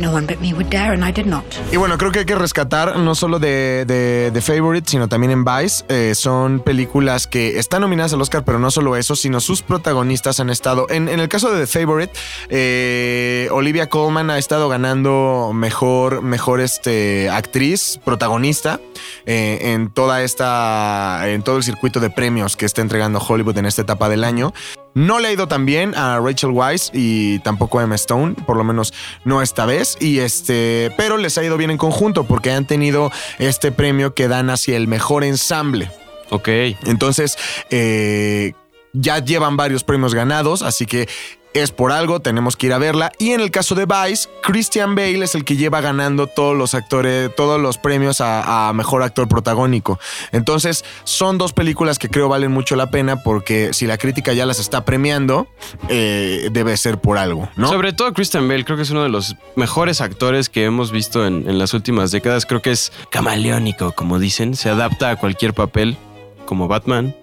No 0.01 0.12
one 0.12 0.25
but 0.25 0.39
me 0.39 0.51
would 0.51 0.70
dare, 0.70 0.96
and 0.96 1.08
I 1.08 1.12
did 1.12 1.27
not. 1.27 1.43
Y 1.72 1.77
bueno, 1.77 1.96
creo 2.00 2.12
que 2.12 2.20
hay 2.20 2.25
que 2.25 2.34
rescatar 2.34 2.98
no 2.98 3.13
solo 3.13 3.38
de, 3.38 3.86
de, 3.86 4.31
de 4.31 4.41
Favorite, 4.41 4.89
sino 4.89 5.08
también 5.08 5.31
en 5.31 5.46
Vice. 5.46 5.86
Eh, 5.89 6.15
son 6.15 6.60
películas 6.60 7.27
que 7.27 7.60
están 7.60 7.81
nominadas 7.81 8.12
al 8.13 8.22
Oscar, 8.22 8.43
pero 8.43 8.58
no 8.58 8.72
solo 8.72 8.96
eso, 8.96 9.15
sino 9.15 9.39
sus 9.39 9.62
protagonistas 9.62 10.39
han 10.39 10.50
estado. 10.50 10.88
En, 10.89 11.08
en 11.08 11.20
el 11.20 11.29
caso 11.29 11.51
de 11.51 11.62
The 11.62 11.67
Favorite, 11.67 12.13
eh, 12.50 13.48
Olivia 13.51 13.89
Colman 13.89 14.31
ha 14.31 14.39
estado 14.39 14.70
ganando 14.70 15.51
mejor, 15.53 16.24
mejor 16.24 16.62
este, 16.62 17.29
actriz, 17.29 18.00
protagonista, 18.03 18.79
eh, 19.27 19.74
en 19.74 19.91
toda 19.91 20.24
esta. 20.24 21.29
en 21.29 21.43
todo 21.43 21.58
el 21.58 21.63
circuito 21.63 22.00
de 22.00 22.10
premios 22.10 22.58
que 22.58 22.65
está 22.65 22.81
entregando 22.81 23.20
Hollywood 23.20 23.60
en 23.60 23.67
esta 23.67 23.84
etapa 23.84 24.10
del 24.10 24.24
año. 24.24 24.51
No 24.93 25.19
le 25.19 25.29
ha 25.29 25.31
ido 25.31 25.48
tan 25.48 25.65
bien 25.65 25.95
a 25.95 26.19
Rachel 26.19 26.51
Weisz 26.51 26.91
y 26.93 27.39
tampoco 27.39 27.79
a 27.79 27.83
Emma 27.83 27.95
Stone, 27.95 28.36
por 28.45 28.57
lo 28.57 28.63
menos 28.63 28.93
no 29.24 29.41
esta 29.41 29.65
vez. 29.65 29.98
Y 30.00 30.19
este, 30.19 30.93
pero 30.98 31.17
les 31.17 31.38
ha 31.38 31.43
ido 31.43 31.57
bien 31.57 31.71
en 31.71 31.77
conjunto 31.77 32.25
porque 32.25 32.51
han 32.51 32.65
tenido 32.65 33.12
este 33.39 33.71
premio 33.71 34.13
que 34.13 34.27
dan 34.27 34.50
hacia 34.50 34.75
el 34.77 34.88
mejor 34.88 35.24
ensamble. 35.24 35.89
Ok. 36.29 36.48
Entonces, 36.86 37.38
eh, 37.69 38.53
ya 38.93 39.19
llevan 39.19 39.57
varios 39.57 39.83
premios 39.83 40.13
ganados, 40.13 40.62
así 40.62 40.86
que 40.86 41.07
es 41.53 41.72
por 41.72 41.91
algo, 41.91 42.20
tenemos 42.20 42.55
que 42.55 42.67
ir 42.67 42.74
a 42.74 42.77
verla. 42.77 43.12
Y 43.20 43.31
en 43.31 43.41
el 43.41 43.51
caso 43.51 43.75
de 43.75 43.86
Vice, 43.86 44.29
Christian 44.43 44.96
Bale 44.96 45.24
es 45.24 45.36
el 45.36 45.43
que 45.43 45.58
lleva 45.58 45.81
ganando 45.81 46.27
todos 46.27 46.55
los 46.55 46.74
actores, 46.74 47.34
todos 47.36 47.60
los 47.60 47.77
premios 47.77 48.22
a, 48.22 48.72
mejor 48.74 49.03
actor 49.03 49.27
protagónico. 49.27 50.00
Entonces, 50.31 50.86
son 51.03 51.38
dos 51.38 51.53
películas 51.53 52.00
que 52.00 52.10
creo 52.10 52.29
valen 52.29 52.51
mucho 52.51 52.75
la 52.75 52.89
pena 52.89 53.22
porque 53.24 53.74
si 53.74 53.86
la 53.86 53.98
crítica 53.98 54.34
ya 54.34 54.46
las 54.46 54.60
está 54.60 54.86
premiando, 54.86 55.48
eh, 55.89 56.50
debe 56.51 56.77
ser 56.77 57.00
por 57.00 57.17
algo, 57.17 57.50
¿no? 57.55 57.67
Sobre 57.67 57.93
todo 57.93 58.13
Christian 58.13 58.48
Bale, 58.48 58.63
creo 58.63 58.77
que 58.77 58.84
es 58.84 58.89
uno 58.91 59.03
de 59.03 59.10
los 59.10 59.36
mejores 59.55 60.01
actores 60.01 60.50
que 60.50 60.63
hemos 60.63 60.91
visto 60.91 61.25
en, 61.25 61.50
en 61.50 61.58
las 61.58 61.74
últimas 61.74 62.12
décadas. 62.12 62.46
Creo 62.46 62.62
que 62.62 62.72
es 62.72 62.91
camaleónico, 63.10 63.91
como 63.91 64.20
dicen. 64.20 64.55
Se 64.55 64.70
adapta 64.70 65.10
a 65.10 65.15
cualquier 65.17 65.53
papel, 65.53 65.98
como 66.46 66.67
Batman, 66.67 67.15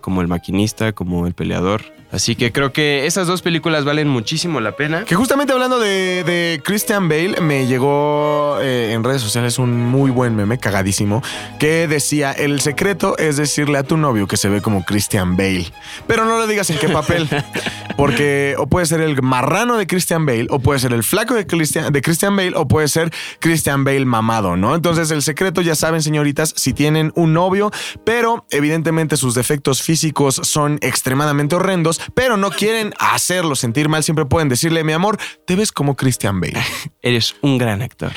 como 0.00 0.20
el 0.20 0.28
maquinista, 0.28 0.92
como 0.92 1.26
el 1.26 1.34
peleador. 1.34 1.82
Así 2.12 2.36
que 2.36 2.52
creo 2.52 2.72
que 2.72 3.06
esas 3.06 3.26
dos 3.26 3.40
películas 3.40 3.84
valen 3.84 4.06
muchísimo 4.06 4.60
la 4.60 4.72
pena. 4.72 5.04
Que 5.04 5.14
justamente 5.14 5.54
hablando 5.54 5.80
de, 5.80 6.24
de 6.24 6.60
Christian 6.62 7.08
Bale, 7.08 7.40
me 7.40 7.66
llegó 7.66 8.58
eh, 8.60 8.92
en 8.92 9.02
redes 9.02 9.22
sociales 9.22 9.58
un 9.58 9.82
muy 9.86 10.10
buen 10.10 10.36
meme, 10.36 10.58
cagadísimo, 10.58 11.22
que 11.58 11.88
decía, 11.88 12.32
el 12.32 12.60
secreto 12.60 13.16
es 13.16 13.38
decirle 13.38 13.78
a 13.78 13.82
tu 13.82 13.96
novio 13.96 14.26
que 14.26 14.36
se 14.36 14.50
ve 14.50 14.60
como 14.60 14.84
Christian 14.84 15.38
Bale. 15.38 15.72
Pero 16.06 16.26
no 16.26 16.38
le 16.38 16.46
digas 16.46 16.68
en 16.68 16.78
qué 16.78 16.90
papel, 16.90 17.26
porque 17.96 18.56
o 18.58 18.66
puede 18.66 18.84
ser 18.84 19.00
el 19.00 19.22
marrano 19.22 19.78
de 19.78 19.86
Christian 19.86 20.26
Bale, 20.26 20.48
o 20.50 20.58
puede 20.58 20.80
ser 20.80 20.92
el 20.92 21.04
flaco 21.04 21.32
de 21.32 21.46
Christian, 21.46 21.92
de 21.92 22.02
Christian 22.02 22.36
Bale, 22.36 22.52
o 22.56 22.68
puede 22.68 22.88
ser 22.88 23.10
Christian 23.38 23.84
Bale 23.84 24.04
mamado, 24.04 24.58
¿no? 24.58 24.74
Entonces 24.74 25.10
el 25.10 25.22
secreto, 25.22 25.62
ya 25.62 25.74
saben, 25.74 26.02
señoritas, 26.02 26.52
si 26.56 26.74
tienen 26.74 27.10
un 27.14 27.32
novio, 27.32 27.70
pero 28.04 28.44
evidentemente 28.50 29.16
sus 29.16 29.34
defectos 29.34 29.80
físicos 29.80 30.40
son 30.42 30.78
extremadamente 30.82 31.56
horrendos, 31.56 32.01
pero 32.14 32.36
no 32.36 32.50
quieren 32.50 32.94
hacerlo 32.98 33.56
sentir 33.56 33.88
mal, 33.88 34.02
siempre 34.02 34.24
pueden 34.24 34.48
decirle, 34.48 34.84
mi 34.84 34.92
amor, 34.92 35.18
te 35.46 35.56
ves 35.56 35.72
como 35.72 35.96
Christian 35.96 36.40
Bale. 36.40 36.62
Eres 37.02 37.36
un 37.42 37.58
gran 37.58 37.82
actor. 37.82 38.12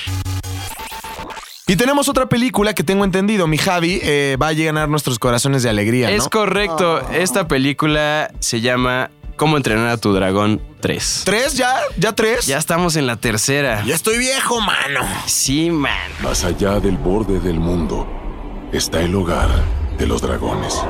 Y 1.68 1.78
tenemos 1.78 2.08
otra 2.10 2.30
película 2.30 2.76
que 2.76 2.84
tengo 2.84 3.06
entendido, 3.06 3.48
mi 3.48 3.58
Javi, 3.58 4.00
eh, 4.04 4.38
va 4.40 4.50
a 4.50 4.54
llenar 4.54 4.88
nuestros 4.88 5.18
corazones 5.18 5.64
de 5.64 5.70
alegría, 5.70 6.10
¿no? 6.12 6.16
Es 6.16 6.30
correcto. 6.30 7.02
Esta 7.10 7.48
película 7.48 8.32
se 8.40 8.62
llama 8.62 9.10
Cómo 9.36 9.58
entrenar 9.58 9.88
a 9.88 9.98
tu 9.98 10.14
dragón 10.14 10.62
3. 10.82 11.24
¿Tres 11.26 11.56
ya? 11.56 11.76
¿Ya 11.98 12.14
tres? 12.14 12.46
Ya 12.46 12.60
estamos 12.60 12.96
en 12.98 13.08
la 13.08 13.16
tercera. 13.16 13.84
Ya 13.84 13.96
estoy 13.96 14.20
viejo, 14.20 14.62
mano. 14.62 15.00
Sí, 15.26 15.72
man. 15.72 15.92
Más 16.22 16.44
allá 16.44 16.80
del 16.80 16.98
borde 16.98 17.40
del 17.40 17.60
mundo 17.60 18.08
está 18.72 19.02
el 19.02 19.16
hogar 19.16 19.50
de 19.98 20.08
los 20.08 20.22
dragones. 20.22 20.82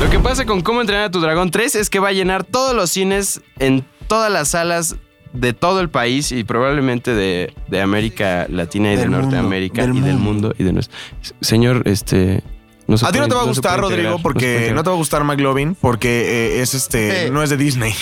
Lo 0.00 0.10
que 0.10 0.18
pasa 0.18 0.44
con 0.44 0.60
Cómo 0.60 0.80
entrenar 0.80 1.06
a 1.06 1.10
tu 1.10 1.20
dragón 1.20 1.50
3 1.50 1.74
es 1.76 1.90
que 1.90 1.98
va 1.98 2.08
a 2.08 2.12
llenar 2.12 2.44
todos 2.44 2.74
los 2.74 2.90
cines 2.90 3.40
en 3.58 3.84
todas 4.08 4.30
las 4.32 4.48
salas 4.48 4.96
de 5.32 5.52
todo 5.52 5.80
el 5.80 5.90
país 5.90 6.32
y 6.32 6.44
probablemente 6.44 7.12
de, 7.12 7.52
de 7.68 7.80
América 7.80 8.46
Latina 8.48 8.92
y 8.92 8.96
Del 8.96 9.10
de 9.10 9.10
mundo, 9.10 9.22
Norteamérica 9.22 9.82
del 9.82 9.96
y 9.96 10.00
del 10.00 10.16
mundo. 10.16 10.54
y 10.56 10.64
de 10.64 10.72
nuestro. 10.72 10.96
Señor, 11.40 11.82
este. 11.86 12.42
no 12.86 12.96
se 12.96 13.06
A 13.06 13.12
ti 13.12 13.18
no 13.18 13.28
te 13.28 13.34
va 13.34 13.42
a 13.42 13.46
gustar, 13.46 13.80
Rodrigo, 13.80 14.02
integrar, 14.02 14.22
porque 14.22 14.72
no 14.74 14.82
te 14.82 14.90
va 14.90 14.94
a 14.94 14.98
gustar 14.98 15.24
McLovin, 15.24 15.74
porque 15.74 16.56
eh, 16.58 16.62
es 16.62 16.74
este, 16.74 17.30
no 17.30 17.42
es 17.42 17.50
de 17.50 17.56
Disney. 17.56 17.94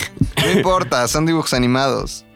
No 0.45 0.53
importa, 0.53 1.09
son 1.09 1.25
dibujos 1.25 1.55
animados. 1.55 2.27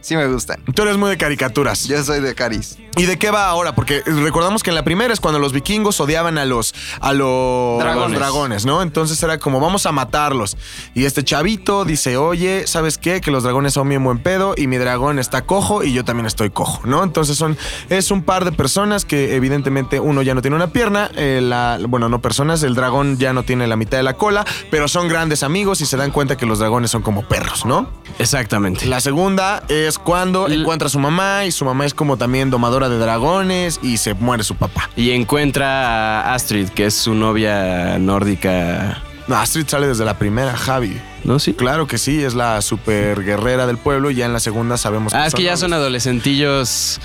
Sí 0.00 0.16
me 0.16 0.26
gustan. 0.26 0.62
Tú 0.74 0.82
eres 0.82 0.96
muy 0.96 1.10
de 1.10 1.16
caricaturas. 1.18 1.86
Yo 1.86 2.02
soy 2.02 2.20
de 2.20 2.34
Caris. 2.34 2.78
¿Y 2.96 3.04
de 3.06 3.18
qué 3.18 3.30
va 3.30 3.46
ahora? 3.48 3.74
Porque 3.74 4.02
recordamos 4.04 4.62
que 4.62 4.70
en 4.70 4.74
la 4.74 4.82
primera 4.82 5.12
es 5.12 5.20
cuando 5.20 5.38
los 5.38 5.52
vikingos 5.52 6.00
odiaban 6.00 6.38
a 6.38 6.44
los, 6.44 6.74
a 7.00 7.12
los 7.12 7.78
Dragones. 7.78 8.18
dragones, 8.18 8.66
¿no? 8.66 8.82
Entonces 8.82 9.22
era 9.22 9.38
como, 9.38 9.60
vamos 9.60 9.86
a 9.86 9.92
matarlos. 9.92 10.56
Y 10.94 11.04
este 11.04 11.22
chavito 11.22 11.84
dice, 11.84 12.16
oye, 12.16 12.66
¿sabes 12.66 12.98
qué? 12.98 13.20
Que 13.20 13.30
los 13.30 13.42
dragones 13.44 13.74
son 13.74 13.88
bien 13.88 14.02
buen 14.02 14.18
pedo 14.18 14.54
y 14.56 14.66
mi 14.66 14.76
dragón 14.78 15.18
está 15.18 15.42
cojo 15.42 15.84
y 15.84 15.92
yo 15.92 16.04
también 16.04 16.26
estoy 16.26 16.50
cojo, 16.50 16.80
¿no? 16.84 17.04
Entonces 17.04 17.36
son, 17.36 17.56
es 17.90 18.10
un 18.10 18.22
par 18.22 18.44
de 18.44 18.52
personas 18.52 19.04
que 19.04 19.36
evidentemente 19.36 20.00
uno 20.00 20.22
ya 20.22 20.34
no 20.34 20.42
tiene 20.42 20.56
una 20.56 20.72
pierna, 20.72 21.10
eh, 21.14 21.40
la- 21.42 21.78
bueno, 21.88 22.08
no 22.08 22.20
personas, 22.20 22.62
el 22.64 22.74
dragón 22.74 23.18
ya 23.18 23.32
no 23.32 23.44
tiene 23.44 23.66
la 23.66 23.76
mitad 23.76 23.98
de 23.98 24.02
la 24.02 24.16
cola, 24.16 24.44
pero 24.70 24.88
son 24.88 25.08
grandes 25.08 25.42
amigos 25.42 25.80
y 25.80 25.86
se 25.86 25.96
dan 25.96 26.10
cuenta 26.10 26.36
que 26.36 26.44
los 26.46 26.58
dragones 26.58 26.90
son 26.90 27.02
como 27.02 27.22
perros, 27.28 27.64
¿no? 27.64 27.88
Exactamente. 28.18 28.86
La 28.86 29.00
segunda 29.00 29.62
es 29.68 29.89
cuando 29.98 30.46
L- 30.46 30.56
encuentra 30.60 30.86
a 30.86 30.90
su 30.90 30.98
mamá 30.98 31.44
y 31.44 31.52
su 31.52 31.64
mamá 31.64 31.84
es 31.86 31.94
como 31.94 32.16
también 32.16 32.50
domadora 32.50 32.88
de 32.88 32.98
dragones 32.98 33.80
y 33.82 33.96
se 33.98 34.14
muere 34.14 34.42
su 34.44 34.54
papá. 34.56 34.88
Y 34.96 35.10
encuentra 35.12 36.20
a 36.22 36.34
Astrid, 36.34 36.68
que 36.70 36.86
es 36.86 36.94
su 36.94 37.14
novia 37.14 37.98
nórdica. 37.98 39.02
No, 39.28 39.36
Astrid 39.36 39.66
sale 39.68 39.86
desde 39.86 40.04
la 40.04 40.18
primera, 40.18 40.56
Javi. 40.56 41.00
¿No? 41.24 41.38
Sí. 41.38 41.52
Claro 41.52 41.86
que 41.86 41.98
sí, 41.98 42.22
es 42.24 42.34
la 42.34 42.62
super 42.62 43.22
guerrera 43.22 43.66
del 43.66 43.76
pueblo 43.76 44.10
y 44.10 44.14
ya 44.16 44.26
en 44.26 44.32
la 44.32 44.40
segunda 44.40 44.76
sabemos 44.78 45.12
Ah, 45.14 45.26
es 45.26 45.34
que 45.34 45.42
ya 45.42 45.56
son 45.56 45.72
adolescentillos 45.74 46.98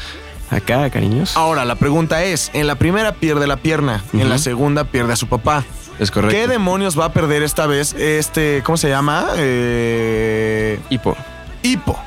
acá, 0.50 0.89
cariños. 0.89 1.36
Ahora, 1.36 1.65
la 1.65 1.75
pregunta 1.75 2.24
es, 2.24 2.50
en 2.54 2.68
la 2.68 2.75
primera 2.75 3.13
pierde 3.13 3.46
la 3.48 3.58
pierna, 3.58 4.04
en 4.13 4.30
la 4.30 4.38
segunda 4.38 4.86
pierde 4.86 5.13
a 5.13 5.15
su 5.15 5.27
papá. 5.27 5.63
Es 6.00 6.12
correcto. 6.12 6.36
¿Qué 6.36 6.48
demonios 6.48 7.00
va 7.00 7.06
a 7.06 7.13
perder 7.13 7.42
esta 7.44 7.68
vez 7.68 7.94
este, 7.94 8.62
¿cómo 8.65 8.77
se 8.77 8.89
llama? 8.89 9.27
Eh, 9.38 10.80
Hipo. 10.89 11.15
Hipo. 11.63 11.98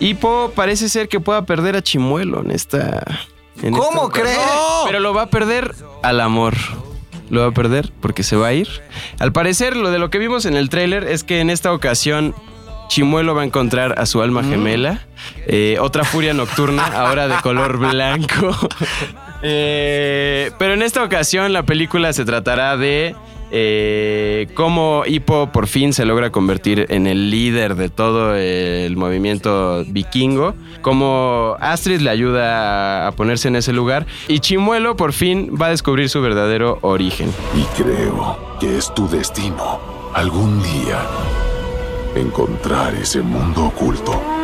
Hipo 0.00 0.52
parece 0.54 0.88
ser 0.88 1.08
que 1.08 1.20
pueda 1.20 1.46
perder 1.46 1.76
a 1.76 1.82
Chimuelo 1.82 2.40
en 2.42 2.50
esta. 2.50 3.02
en 3.62 3.72
¿Cómo 3.72 4.08
esta 4.08 4.20
crees? 4.20 4.38
Pero 4.86 5.00
lo 5.00 5.14
va 5.14 5.22
a 5.22 5.26
perder 5.30 5.74
al 6.02 6.20
amor. 6.20 6.54
Lo 7.30 7.40
va 7.40 7.46
a 7.48 7.52
perder 7.52 7.90
porque 8.00 8.22
se 8.22 8.36
va 8.36 8.48
a 8.48 8.52
ir. 8.52 8.68
Al 9.18 9.32
parecer, 9.32 9.76
lo 9.76 9.90
de 9.90 9.98
lo 9.98 10.10
que 10.10 10.18
vimos 10.18 10.44
en 10.44 10.56
el 10.56 10.68
tráiler 10.68 11.04
es 11.04 11.24
que 11.24 11.40
en 11.40 11.48
esta 11.48 11.72
ocasión 11.72 12.34
Chimuelo 12.88 13.34
va 13.34 13.42
a 13.42 13.44
encontrar 13.46 13.98
a 13.98 14.04
su 14.06 14.20
alma 14.20 14.42
gemela. 14.44 15.06
eh, 15.46 15.78
otra 15.80 16.04
furia 16.04 16.34
nocturna, 16.34 16.84
ahora 16.94 17.26
de 17.28 17.36
color 17.40 17.78
blanco. 17.78 18.54
Eh, 19.46 20.52
pero 20.58 20.72
en 20.72 20.80
esta 20.80 21.02
ocasión 21.04 21.52
la 21.52 21.64
película 21.64 22.14
se 22.14 22.24
tratará 22.24 22.78
de 22.78 23.14
eh, 23.56 24.48
cómo 24.54 25.04
Hippo 25.06 25.52
por 25.52 25.68
fin 25.68 25.92
se 25.92 26.04
logra 26.04 26.30
convertir 26.30 26.86
en 26.88 27.06
el 27.06 27.30
líder 27.30 27.76
de 27.76 27.88
todo 27.88 28.34
el 28.34 28.96
movimiento 28.96 29.84
vikingo, 29.86 30.54
cómo 30.82 31.56
Astrid 31.60 32.00
le 32.00 32.10
ayuda 32.10 33.04
a, 33.04 33.08
a 33.08 33.12
ponerse 33.12 33.46
en 33.46 33.54
ese 33.54 33.72
lugar 33.72 34.06
y 34.26 34.40
Chimuelo 34.40 34.96
por 34.96 35.12
fin 35.12 35.56
va 35.60 35.66
a 35.66 35.70
descubrir 35.70 36.08
su 36.08 36.20
verdadero 36.20 36.78
origen. 36.80 37.32
Y 37.56 37.62
creo 37.80 38.56
que 38.58 38.76
es 38.76 38.92
tu 38.92 39.08
destino 39.08 39.78
algún 40.14 40.60
día 40.60 41.06
encontrar 42.16 42.94
ese 42.94 43.22
mundo 43.22 43.66
oculto. 43.66 44.43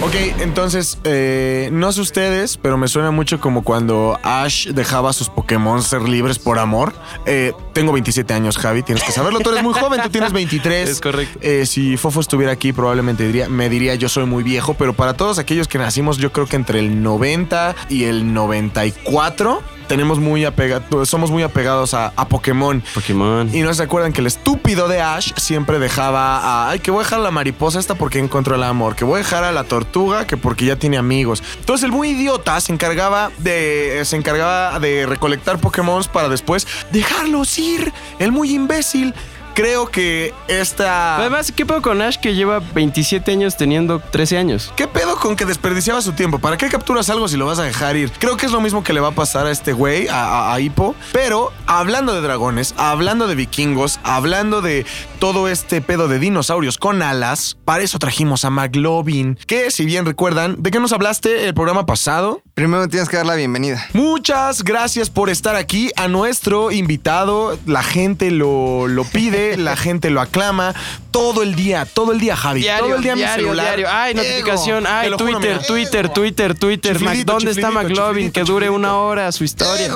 Ok, 0.00 0.14
entonces, 0.38 0.98
eh, 1.02 1.70
no 1.72 1.90
sé 1.90 2.00
ustedes, 2.00 2.56
pero 2.56 2.78
me 2.78 2.86
suena 2.86 3.10
mucho 3.10 3.40
como 3.40 3.64
cuando 3.64 4.16
Ash 4.22 4.68
dejaba 4.68 5.10
a 5.10 5.12
sus 5.12 5.28
Pokémon 5.28 5.82
ser 5.82 6.02
libres 6.02 6.38
por 6.38 6.60
amor. 6.60 6.92
Eh, 7.26 7.52
tengo 7.72 7.92
27 7.92 8.32
años, 8.32 8.58
Javi, 8.58 8.84
tienes 8.84 9.02
que 9.02 9.10
saberlo. 9.10 9.40
Tú 9.40 9.50
eres 9.50 9.64
muy 9.64 9.74
joven, 9.74 10.00
tú 10.02 10.08
tienes 10.08 10.32
23. 10.32 10.88
Es 10.88 11.00
correcto. 11.00 11.40
Eh, 11.42 11.66
si 11.66 11.96
Fofo 11.96 12.20
estuviera 12.20 12.52
aquí, 12.52 12.72
probablemente 12.72 13.26
diría, 13.26 13.48
me 13.48 13.68
diría 13.68 13.96
yo 13.96 14.08
soy 14.08 14.24
muy 14.24 14.44
viejo, 14.44 14.74
pero 14.74 14.92
para 14.92 15.14
todos 15.14 15.40
aquellos 15.40 15.66
que 15.66 15.78
nacimos, 15.78 16.18
yo 16.18 16.30
creo 16.30 16.46
que 16.46 16.54
entre 16.54 16.78
el 16.78 17.02
90 17.02 17.74
y 17.88 18.04
el 18.04 18.32
94, 18.32 19.62
tenemos 19.88 20.20
muy 20.20 20.44
apegados, 20.44 21.08
somos 21.08 21.30
muy 21.30 21.42
apegados 21.42 21.94
a, 21.94 22.12
a 22.14 22.28
Pokémon. 22.28 22.82
Pokémon. 22.94 23.50
Y 23.52 23.62
no 23.62 23.74
se 23.74 23.82
acuerdan 23.82 24.12
que 24.12 24.20
el 24.20 24.26
estúpido 24.26 24.86
de 24.86 25.00
Ash 25.00 25.32
siempre 25.36 25.78
dejaba 25.78 26.38
a, 26.38 26.70
ay, 26.70 26.78
que 26.78 26.90
voy 26.90 27.00
a 27.00 27.04
dejar 27.04 27.20
a 27.20 27.22
la 27.22 27.30
mariposa 27.30 27.80
esta 27.80 27.94
porque 27.96 28.18
encontró 28.18 28.54
el 28.54 28.62
amor, 28.62 28.94
que 28.94 29.04
voy 29.04 29.16
a 29.16 29.18
dejar 29.18 29.44
a 29.44 29.52
la 29.52 29.64
tortuga 29.64 30.26
que 30.26 30.36
porque 30.36 30.66
ya 30.66 30.76
tiene 30.76 30.98
amigos. 30.98 31.42
Entonces 31.58 31.84
el 31.84 31.92
muy 31.92 32.10
idiota 32.10 32.60
se 32.60 32.72
encargaba 32.72 33.30
de, 33.38 34.02
se 34.04 34.16
encargaba 34.16 34.78
de 34.78 35.06
recolectar 35.06 35.58
Pokémon 35.58 35.88
para 36.12 36.28
después 36.28 36.66
dejarlos 36.92 37.58
ir. 37.58 37.92
El 38.18 38.32
muy 38.32 38.52
imbécil. 38.54 39.14
Creo 39.58 39.88
que 39.90 40.32
esta... 40.46 41.16
Además, 41.16 41.50
¿qué 41.50 41.66
pedo 41.66 41.82
con 41.82 42.00
Ash 42.00 42.16
que 42.16 42.36
lleva 42.36 42.60
27 42.60 43.32
años 43.32 43.56
teniendo 43.56 43.98
13 43.98 44.38
años? 44.38 44.72
¿Qué 44.76 44.86
pedo 44.86 45.16
con 45.16 45.34
que 45.34 45.44
desperdiciaba 45.44 46.00
su 46.00 46.12
tiempo? 46.12 46.38
¿Para 46.38 46.56
qué 46.56 46.68
capturas 46.68 47.10
algo 47.10 47.26
si 47.26 47.36
lo 47.36 47.44
vas 47.46 47.58
a 47.58 47.64
dejar 47.64 47.96
ir? 47.96 48.12
Creo 48.20 48.36
que 48.36 48.46
es 48.46 48.52
lo 48.52 48.60
mismo 48.60 48.84
que 48.84 48.92
le 48.92 49.00
va 49.00 49.08
a 49.08 49.12
pasar 49.16 49.46
a 49.46 49.50
este 49.50 49.72
güey, 49.72 50.06
a, 50.06 50.22
a- 50.52 50.54
a 50.54 50.60
Hippo. 50.60 50.94
Pero 51.10 51.52
hablando 51.66 52.14
de 52.14 52.20
dragones, 52.20 52.72
hablando 52.76 53.26
de 53.26 53.34
vikingos, 53.34 53.98
hablando 54.04 54.62
de 54.62 54.86
todo 55.18 55.48
este 55.48 55.80
pedo 55.80 56.06
de 56.06 56.20
dinosaurios 56.20 56.78
con 56.78 57.02
alas, 57.02 57.56
para 57.64 57.82
eso 57.82 57.98
trajimos 57.98 58.44
a 58.44 58.50
McLovin. 58.50 59.36
Que 59.48 59.72
si 59.72 59.84
bien 59.86 60.06
recuerdan, 60.06 60.62
¿de 60.62 60.70
qué 60.70 60.78
nos 60.78 60.92
hablaste 60.92 61.46
el 61.48 61.54
programa 61.54 61.84
pasado? 61.84 62.42
Primero 62.54 62.86
tienes 62.86 63.08
que 63.08 63.16
dar 63.16 63.26
la 63.26 63.34
bienvenida. 63.34 63.84
Muchas 63.92 64.62
gracias 64.62 65.10
por 65.10 65.30
estar 65.30 65.56
aquí. 65.56 65.90
A 65.96 66.06
nuestro 66.06 66.70
invitado, 66.70 67.58
la 67.66 67.82
gente 67.82 68.30
lo, 68.30 68.86
lo 68.86 69.02
pide. 69.02 69.47
La 69.56 69.76
gente 69.76 70.10
lo 70.10 70.20
aclama 70.20 70.74
todo 71.10 71.42
el 71.42 71.54
día, 71.54 71.84
todo 71.84 72.12
el 72.12 72.20
día, 72.20 72.36
Javi. 72.36 72.66
todo 72.78 72.94
el 72.94 73.02
día 73.02 73.14
mi 73.14 73.22
diario, 73.22 73.46
celular. 73.46 73.66
diario. 73.66 73.88
Ay, 73.90 74.14
notificación. 74.14 74.86
Ay, 74.86 75.10
juro, 75.10 75.16
Twitter. 75.18 75.66
Twitter, 75.66 76.08
Twitter, 76.08 76.54
Twitter. 76.54 77.00
Mac, 77.00 77.18
¿Dónde 77.24 77.50
está 77.50 77.70
McLovin? 77.70 78.30
Que 78.30 78.44
dure 78.44 78.70
una 78.70 78.96
hora 78.96 79.32
su 79.32 79.44
historia. 79.44 79.92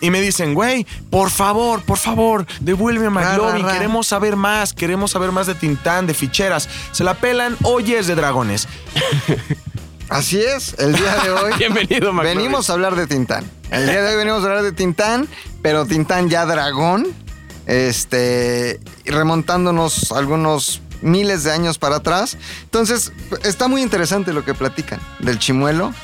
Y 0.00 0.10
me 0.10 0.20
dicen, 0.20 0.54
güey, 0.54 0.86
por 1.10 1.30
favor, 1.30 1.82
por 1.82 1.98
favor, 1.98 2.46
devuelve 2.60 3.06
a 3.06 3.10
McLovin. 3.10 3.66
Queremos 3.66 4.06
saber 4.06 4.36
más, 4.36 4.72
queremos 4.72 5.10
saber 5.10 5.32
más 5.32 5.46
de 5.46 5.54
Tintán, 5.54 6.06
de 6.06 6.14
ficheras. 6.14 6.68
Se 6.92 7.04
la 7.04 7.14
pelan, 7.14 7.56
oyes 7.62 8.06
de 8.06 8.14
dragones. 8.14 8.68
Así 10.08 10.40
es, 10.40 10.74
el 10.78 10.94
día 10.94 11.16
de 11.22 11.30
hoy. 11.30 11.52
Bienvenido, 11.58 12.12
McLovin. 12.12 12.38
Venimos 12.38 12.68
a 12.70 12.72
hablar 12.72 12.96
de 12.96 13.06
Tintán. 13.06 13.48
El 13.70 13.86
día 13.86 14.02
de 14.02 14.10
hoy 14.10 14.16
venimos 14.16 14.42
a 14.42 14.46
hablar 14.46 14.62
de 14.64 14.72
Tintán, 14.72 15.28
pero 15.62 15.86
Tintán 15.86 16.28
ya 16.28 16.44
dragón. 16.46 17.06
Este, 17.70 18.80
remontándonos 19.04 20.10
algunos 20.10 20.82
miles 21.02 21.44
de 21.44 21.52
años 21.52 21.78
para 21.78 21.96
atrás. 21.96 22.36
Entonces, 22.64 23.12
está 23.44 23.68
muy 23.68 23.80
interesante 23.80 24.32
lo 24.32 24.44
que 24.44 24.54
platican 24.54 24.98
del 25.20 25.38
chimuelo. 25.38 25.94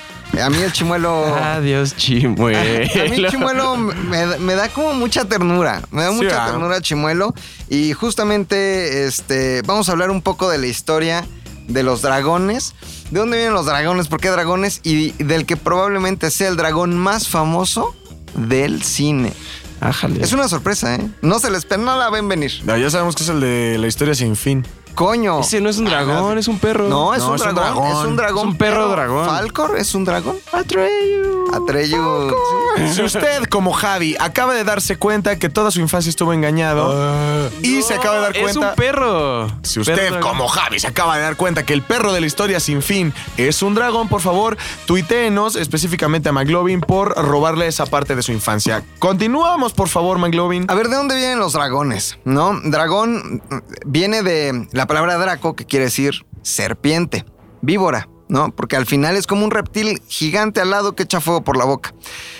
A 0.40 0.48
mí 0.48 0.58
el 0.58 0.72
chimuelo. 0.72 1.34
Adiós, 1.42 1.96
chimuelo. 1.96 2.58
A 2.58 3.08
mí 3.08 3.26
Chimuelo 3.28 3.76
me, 3.76 4.38
me 4.38 4.54
da 4.54 4.68
como 4.68 4.94
mucha 4.94 5.24
ternura, 5.24 5.82
me 5.90 6.02
da 6.02 6.10
Sí, 6.10 6.16
mucha 6.16 6.46
ternura 6.46 6.80
Chimuelo 6.80 7.34
y 7.68 7.92
justamente 7.92 9.06
este 9.06 9.62
vamos 9.62 9.88
a 9.88 9.92
hablar 9.92 10.10
un 10.10 10.22
poco 10.22 10.48
de 10.48 10.58
la 10.58 10.66
historia 10.66 11.24
de 11.68 11.82
los 11.82 12.02
dragones, 12.02 12.74
de 13.10 13.18
dónde 13.18 13.38
vienen 13.38 13.54
los 13.54 13.66
dragones, 13.66 14.08
por 14.08 14.20
qué 14.20 14.28
dragones 14.30 14.80
y 14.84 15.12
del 15.22 15.46
que 15.46 15.56
probablemente 15.56 16.30
sea 16.30 16.48
el 16.48 16.56
dragón 16.56 16.96
más 16.96 17.28
famoso 17.28 17.94
del 18.34 18.82
cine. 18.82 19.32
Ájale. 19.80 20.22
Es 20.22 20.32
una 20.32 20.48
sorpresa, 20.48 20.94
¿eh? 20.94 21.08
No 21.22 21.38
se 21.38 21.50
les 21.50 21.66
no 21.78 21.96
la 21.96 22.10
ven 22.10 22.28
venir. 22.28 22.52
No, 22.64 22.76
ya 22.76 22.90
sabemos 22.90 23.14
que 23.14 23.22
es 23.22 23.28
el 23.28 23.40
de 23.40 23.76
la 23.78 23.86
historia 23.86 24.14
sin 24.14 24.36
fin. 24.36 24.64
Coño. 24.96 25.40
Ese 25.40 25.60
no 25.60 25.68
es 25.70 25.78
un 25.78 25.84
dragón, 25.84 26.38
es 26.38 26.48
un 26.48 26.58
perro. 26.58 26.88
No, 26.88 27.14
es, 27.14 27.20
No, 27.20 27.28
un, 27.30 27.34
es 27.36 27.42
un 27.42 27.54
dragón, 27.54 27.74
dragón. 27.74 27.86
Es 28.00 28.06
un 28.08 28.16
dragón. 28.16 28.38
Es 28.48 28.52
un 28.52 28.56
perro 28.58 28.88
dragón. 28.88 29.26
¿Falcor 29.26 29.76
es 29.78 29.94
un 29.94 30.04
dragón? 30.04 30.36
Atreyu. 30.52 31.44
Atreyu. 31.54 32.30
sí. 32.76 32.94
Si 32.94 33.02
usted, 33.02 33.44
como 33.44 33.72
Javi, 33.72 34.16
acaba 34.18 34.54
de 34.54 34.64
darse 34.64 34.96
cuenta 34.96 35.38
que 35.38 35.48
toda 35.48 35.70
su 35.70 35.80
infancia 35.80 36.10
estuvo 36.10 36.32
engañado 36.32 37.48
y 37.62 37.82
se 37.82 37.94
acaba 37.94 38.16
de 38.16 38.20
dar 38.22 38.36
Es 38.36 38.42
cuenta. 38.42 38.70
un 38.70 38.74
perro. 38.74 39.48
Si 39.62 39.80
usted, 39.80 39.94
Perro 39.94 40.10
dragón. 40.16 40.30
como 40.32 40.48
Javi, 40.48 40.80
se 40.80 40.86
acaba 40.88 41.16
de 41.16 41.22
dar 41.22 41.36
cuenta 41.36 41.64
que 41.64 41.72
el 41.72 41.82
perro 41.82 42.12
de 42.12 42.20
la 42.20 42.26
historia 42.26 42.58
sin 42.60 42.82
fin 42.82 43.12
es 43.36 43.62
un 43.62 43.74
dragón, 43.74 44.08
por 44.08 44.20
favor, 44.22 44.56
tuiteenos 44.86 45.56
específicamente 45.56 46.28
a 46.28 46.32
McLovin 46.32 46.80
por 46.80 47.14
robarle 47.16 47.66
esa 47.66 47.86
parte 47.86 48.16
de 48.16 48.22
su 48.22 48.32
infancia. 48.32 48.82
Continuamos, 48.98 49.72
por 49.72 49.88
favor, 49.88 50.18
McLovin. 50.18 50.64
A 50.68 50.74
ver, 50.74 50.88
¿de 50.88 50.96
dónde 50.96 51.14
vienen 51.16 51.38
los 51.38 51.52
dragones? 51.52 52.18
¿No? 52.24 52.58
Dragón 52.64 53.42
viene 53.84 54.22
de 54.22 54.68
la 54.86 55.00
palabra 55.00 55.18
draco, 55.18 55.56
que 55.56 55.64
quiere 55.64 55.86
decir 55.86 56.24
serpiente, 56.42 57.24
víbora, 57.60 58.08
¿no? 58.28 58.54
Porque 58.54 58.76
al 58.76 58.86
final 58.86 59.16
es 59.16 59.26
como 59.26 59.44
un 59.44 59.50
reptil 59.50 60.00
gigante 60.06 60.60
al 60.60 60.70
lado 60.70 60.94
que 60.94 61.02
echa 61.02 61.20
fuego 61.20 61.42
por 61.42 61.56
la 61.56 61.64
boca. 61.64 61.92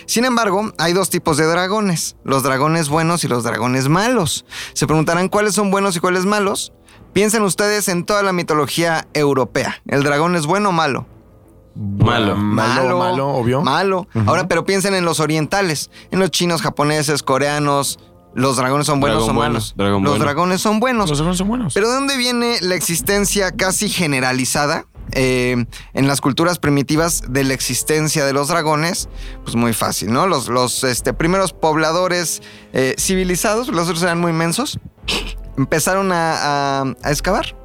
Sin 0.05 0.23
embargo, 0.23 0.71
hay 0.77 0.93
dos 0.93 1.09
tipos 1.09 1.35
de 1.35 1.43
dragones, 1.43 2.15
los 2.23 2.43
dragones 2.43 2.87
buenos 2.87 3.25
y 3.25 3.27
los 3.27 3.43
dragones 3.43 3.89
malos. 3.89 4.45
Se 4.71 4.87
preguntarán 4.87 5.27
cuáles 5.27 5.55
son 5.55 5.71
buenos 5.71 5.97
y 5.97 5.99
cuáles 5.99 6.23
malos. 6.23 6.71
Piensen 7.11 7.43
ustedes 7.43 7.89
en 7.89 8.05
toda 8.05 8.23
la 8.23 8.31
mitología 8.31 9.09
europea. 9.13 9.81
¿El 9.87 10.03
dragón 10.03 10.37
es 10.37 10.45
bueno 10.45 10.69
o 10.69 10.71
malo? 10.71 11.05
Malo. 11.75 12.37
Malo, 12.37 12.97
malo, 12.97 13.27
obvio. 13.27 13.61
Malo. 13.61 14.07
Ahora, 14.25 14.47
pero 14.47 14.63
piensen 14.63 14.95
en 14.95 15.03
los 15.03 15.19
orientales, 15.19 15.91
en 16.11 16.19
los 16.19 16.31
chinos, 16.31 16.61
japoneses, 16.61 17.23
coreanos. 17.23 17.99
¿Los 18.35 18.57
dragones 18.57 18.85
son 18.85 18.99
buenos 18.99 19.23
o 19.23 19.25
bueno, 19.27 19.39
malos? 19.39 19.73
dragón 19.75 20.03
los 20.03 20.11
bueno. 20.13 20.25
dragones 20.25 20.61
son 20.61 20.79
buenos. 20.79 21.09
Los 21.09 21.17
dragones 21.17 21.37
son 21.39 21.47
buenos. 21.47 21.73
Pero 21.73 21.87
¿de 21.89 21.95
dónde 21.95 22.17
viene 22.17 22.57
la 22.61 22.75
existencia 22.75 23.51
casi 23.51 23.89
generalizada 23.89 24.85
eh, 25.13 25.65
en 25.93 26.07
las 26.07 26.21
culturas 26.21 26.59
primitivas 26.59 27.23
de 27.27 27.43
la 27.43 27.53
existencia 27.55 28.25
de 28.25 28.33
los 28.33 28.49
dragones? 28.49 29.09
Pues 29.43 29.55
muy 29.55 29.73
fácil, 29.73 30.11
¿no? 30.13 30.27
Los, 30.27 30.49
los 30.49 30.83
este, 30.83 31.13
primeros 31.13 31.51
pobladores 31.53 32.43
eh, 32.73 32.93
civilizados, 32.99 33.69
los 33.69 33.85
otros 33.87 34.03
eran 34.03 34.19
muy 34.19 34.31
inmensos, 34.31 34.79
empezaron 35.57 36.11
a, 36.11 36.81
a- 36.81 36.93
a 37.03 37.11
excavar. 37.11 37.55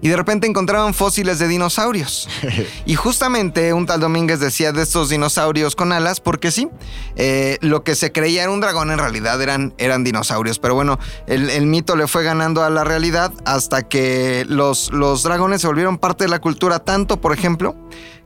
Y 0.00 0.08
de 0.08 0.16
repente 0.16 0.46
encontraban 0.46 0.94
fósiles 0.94 1.38
de 1.38 1.48
dinosaurios. 1.48 2.28
Y 2.86 2.94
justamente 2.94 3.72
un 3.72 3.86
tal 3.86 4.00
Domínguez 4.00 4.40
decía 4.40 4.72
de 4.72 4.82
estos 4.82 5.10
dinosaurios 5.10 5.76
con 5.76 5.92
alas, 5.92 6.20
porque 6.20 6.50
sí, 6.50 6.68
eh, 7.16 7.58
lo 7.60 7.84
que 7.84 7.94
se 7.94 8.12
creía 8.12 8.42
era 8.42 8.50
un 8.50 8.60
dragón 8.60 8.90
en 8.90 8.98
realidad 8.98 9.40
eran, 9.42 9.74
eran 9.78 10.04
dinosaurios. 10.04 10.58
Pero 10.58 10.74
bueno, 10.74 10.98
el, 11.26 11.50
el 11.50 11.66
mito 11.66 11.96
le 11.96 12.06
fue 12.06 12.24
ganando 12.24 12.64
a 12.64 12.70
la 12.70 12.84
realidad 12.84 13.32
hasta 13.44 13.88
que 13.88 14.46
los, 14.48 14.90
los 14.92 15.22
dragones 15.22 15.60
se 15.60 15.66
volvieron 15.66 15.98
parte 15.98 16.24
de 16.24 16.30
la 16.30 16.40
cultura, 16.40 16.78
tanto, 16.78 17.20
por 17.20 17.32
ejemplo, 17.32 17.76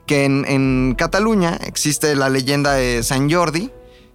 que 0.06 0.24
en, 0.24 0.44
en 0.46 0.94
Cataluña 0.96 1.58
existe 1.64 2.14
la 2.14 2.28
leyenda 2.28 2.74
de 2.74 3.02
San 3.02 3.30
Jordi. 3.30 3.70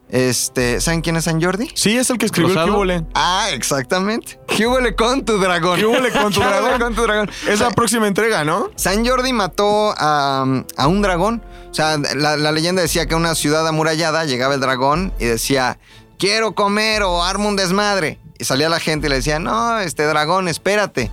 Este, 0.09 0.79
¿Saben 0.79 1.01
quién 1.01 1.17
es 1.17 1.25
San 1.25 1.41
Jordi? 1.41 1.69
Sí, 1.73 1.97
es 1.97 2.09
el 2.09 2.17
que 2.17 2.25
escribió 2.27 2.49
el 2.51 2.55
¿Rosado? 2.55 2.73
Cúbole. 2.73 3.03
Ah, 3.13 3.49
exactamente. 3.51 4.39
¿Qué 4.47 4.65
huele 4.65 4.95
con 4.95 5.25
tu 5.25 5.37
dragón? 5.37 5.77
¿Qué 5.79 5.85
huele 5.85 6.11
con 6.11 6.31
tu 6.31 6.39
¿Qué 6.39 6.45
huele 6.45 6.61
dragón? 6.61 6.79
con 6.81 6.95
tu 6.95 7.01
dragón? 7.01 7.29
Es 7.47 7.59
la 7.59 7.71
próxima 7.71 8.07
entrega, 8.07 8.45
¿no? 8.45 8.69
San 8.77 9.05
Jordi 9.05 9.33
mató 9.33 9.93
a, 9.97 10.45
a 10.77 10.87
un 10.87 11.01
dragón. 11.01 11.43
O 11.69 11.73
sea, 11.73 11.97
la, 12.15 12.37
la 12.37 12.51
leyenda 12.53 12.81
decía 12.81 13.05
que 13.05 13.15
a 13.15 13.17
una 13.17 13.35
ciudad 13.35 13.67
amurallada 13.67 14.23
llegaba 14.23 14.53
el 14.53 14.61
dragón 14.61 15.11
y 15.19 15.25
decía, 15.25 15.77
quiero 16.17 16.55
comer 16.55 17.03
o 17.03 17.23
armo 17.23 17.49
un 17.49 17.57
desmadre. 17.57 18.19
Y 18.39 18.45
salía 18.45 18.69
la 18.69 18.79
gente 18.79 19.07
y 19.07 19.09
le 19.09 19.17
decía, 19.17 19.39
no, 19.39 19.77
este 19.79 20.03
dragón, 20.03 20.47
espérate. 20.47 21.11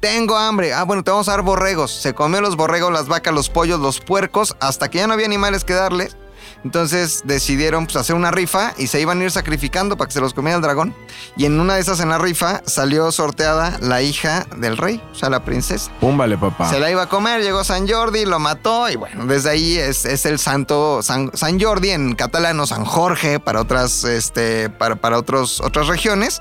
Tengo 0.00 0.36
hambre. 0.36 0.74
Ah, 0.74 0.82
bueno, 0.82 1.04
te 1.04 1.10
vamos 1.10 1.28
a 1.28 1.32
dar 1.32 1.42
borregos. 1.42 1.90
Se 1.92 2.14
comió 2.14 2.40
los 2.40 2.56
borregos, 2.56 2.92
las 2.92 3.06
vacas, 3.06 3.32
los 3.32 3.48
pollos, 3.48 3.80
los 3.80 4.00
puercos, 4.00 4.56
hasta 4.60 4.90
que 4.90 4.98
ya 4.98 5.06
no 5.06 5.14
había 5.14 5.24
animales 5.26 5.64
que 5.64 5.72
darles. 5.72 6.16
Entonces 6.64 7.22
decidieron 7.24 7.84
pues, 7.84 7.96
hacer 7.96 8.16
una 8.16 8.30
rifa 8.30 8.72
y 8.78 8.86
se 8.86 9.00
iban 9.00 9.20
a 9.20 9.24
ir 9.24 9.30
sacrificando 9.30 9.96
para 9.96 10.08
que 10.08 10.14
se 10.14 10.20
los 10.20 10.32
comiera 10.32 10.56
el 10.56 10.62
dragón. 10.62 10.94
Y 11.36 11.44
en 11.44 11.60
una 11.60 11.74
de 11.74 11.80
esas 11.80 12.00
en 12.00 12.08
la 12.08 12.18
rifa 12.18 12.62
salió 12.66 13.12
sorteada 13.12 13.78
la 13.80 14.02
hija 14.02 14.46
del 14.56 14.76
rey, 14.76 15.02
o 15.12 15.14
sea, 15.14 15.28
la 15.28 15.44
princesa. 15.44 15.92
Púmbale, 16.00 16.38
papá. 16.38 16.70
Se 16.70 16.80
la 16.80 16.90
iba 16.90 17.02
a 17.02 17.08
comer, 17.08 17.42
llegó 17.42 17.62
San 17.64 17.86
Jordi, 17.86 18.24
lo 18.24 18.38
mató 18.38 18.88
y 18.88 18.96
bueno, 18.96 19.26
desde 19.26 19.50
ahí 19.50 19.76
es, 19.78 20.06
es 20.06 20.24
el 20.24 20.38
santo 20.38 21.02
San, 21.02 21.30
San 21.34 21.60
Jordi 21.60 21.90
en 21.90 22.14
catalano, 22.14 22.66
San 22.66 22.84
Jorge 22.84 23.40
para 23.40 23.60
otras, 23.60 24.04
este, 24.04 24.70
para, 24.70 24.96
para 24.96 25.18
otros, 25.18 25.60
otras 25.60 25.86
regiones. 25.86 26.40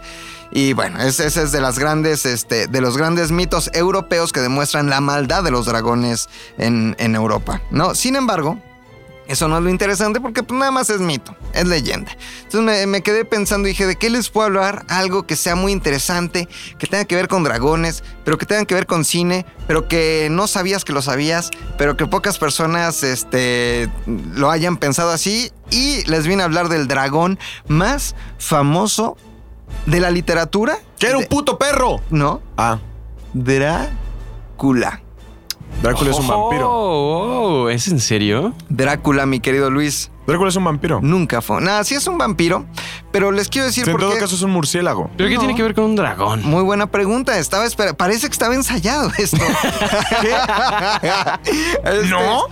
Y 0.55 0.73
bueno, 0.73 1.01
ese, 1.01 1.25
ese 1.25 1.43
es 1.43 1.51
de 1.51 1.61
las 1.61 1.79
grandes, 1.79 2.27
este, 2.27 2.67
de 2.67 2.79
los 2.81 2.95
grandes 2.95 3.31
mitos 3.31 3.71
europeos 3.73 4.31
que 4.31 4.39
demuestran 4.39 4.87
la 4.87 5.01
maldad 5.01 5.43
de 5.43 5.49
los 5.49 5.65
dragones 5.65 6.29
en, 6.59 6.95
en 6.99 7.15
Europa. 7.15 7.61
¿no? 7.71 7.95
Sin 7.95 8.15
embargo, 8.15 8.61
eso 9.27 9.47
no 9.47 9.57
es 9.57 9.63
lo 9.63 9.69
interesante 9.69 10.19
porque 10.19 10.43
pues, 10.43 10.59
nada 10.59 10.71
más 10.71 10.89
es 10.89 10.99
mito, 10.99 11.35
es 11.53 11.67
leyenda. 11.67 12.11
Entonces 12.43 12.61
me, 12.61 12.85
me 12.87 13.01
quedé 13.01 13.25
pensando 13.25 13.67
y 13.67 13.71
dije, 13.71 13.85
¿de 13.85 13.95
qué 13.95 14.09
les 14.09 14.29
puedo 14.29 14.45
hablar? 14.47 14.85
Algo 14.89 15.23
que 15.25 15.35
sea 15.35 15.55
muy 15.55 15.71
interesante, 15.71 16.47
que 16.77 16.87
tenga 16.87 17.05
que 17.05 17.15
ver 17.15 17.27
con 17.27 17.43
dragones, 17.43 18.03
pero 18.25 18.37
que 18.37 18.45
tenga 18.45 18.65
que 18.65 18.75
ver 18.75 18.85
con 18.85 19.05
cine, 19.05 19.45
pero 19.67 19.87
que 19.87 20.27
no 20.31 20.47
sabías 20.47 20.83
que 20.85 20.93
lo 20.93 21.01
sabías, 21.01 21.51
pero 21.77 21.95
que 21.97 22.05
pocas 22.07 22.37
personas 22.37 23.03
este, 23.03 23.89
lo 24.07 24.49
hayan 24.51 24.77
pensado 24.77 25.11
así. 25.11 25.51
Y 25.69 26.03
les 26.09 26.27
vine 26.27 26.41
a 26.43 26.45
hablar 26.45 26.69
del 26.69 26.87
dragón 26.87 27.39
más 27.67 28.15
famoso 28.37 29.17
de 29.85 29.99
la 29.99 30.11
literatura. 30.11 30.77
¡Que 30.99 31.07
era 31.07 31.17
un 31.17 31.25
puto 31.25 31.57
perro! 31.57 32.01
No, 32.09 32.41
Ah, 32.57 32.79
Drácula. 33.33 35.02
Drácula 35.81 36.11
es 36.11 36.17
un 36.17 36.27
vampiro. 36.27 36.69
Oh, 36.71 37.63
oh, 37.63 37.69
¿es 37.69 37.87
en 37.89 37.99
serio? 37.99 38.53
Drácula, 38.69 39.25
mi 39.25 39.41
querido 39.41 39.69
Luis, 39.69 40.11
Drácula 40.25 40.49
es 40.49 40.55
un 40.55 40.63
vampiro. 40.63 40.99
nunca 41.01 41.41
fue. 41.41 41.59
Nada, 41.59 41.83
sí 41.83 41.93
es 41.95 42.07
un 42.07 42.17
vampiro, 42.17 42.65
pero 43.11 43.31
les 43.33 43.49
quiero 43.49 43.67
decir 43.67 43.83
en 43.85 43.91
por 43.91 43.99
todo 43.99 44.13
qué. 44.13 44.19
caso 44.19 44.35
es 44.35 44.41
un 44.43 44.51
murciélago. 44.51 45.09
¿Pero 45.17 45.29
qué 45.29 45.37
tiene 45.37 45.55
que 45.55 45.63
ver 45.63 45.73
con 45.75 45.83
un 45.85 45.95
dragón? 45.97 46.41
Muy 46.43 46.63
buena 46.63 46.87
pregunta. 46.87 47.37
Estaba 47.37 47.65
espera- 47.65 47.93
Parece 47.95 48.27
que 48.27 48.33
estaba 48.33 48.55
ensayado 48.55 49.11
esto. 49.17 49.37
Este, 51.83 52.07
¿No? 52.09 52.43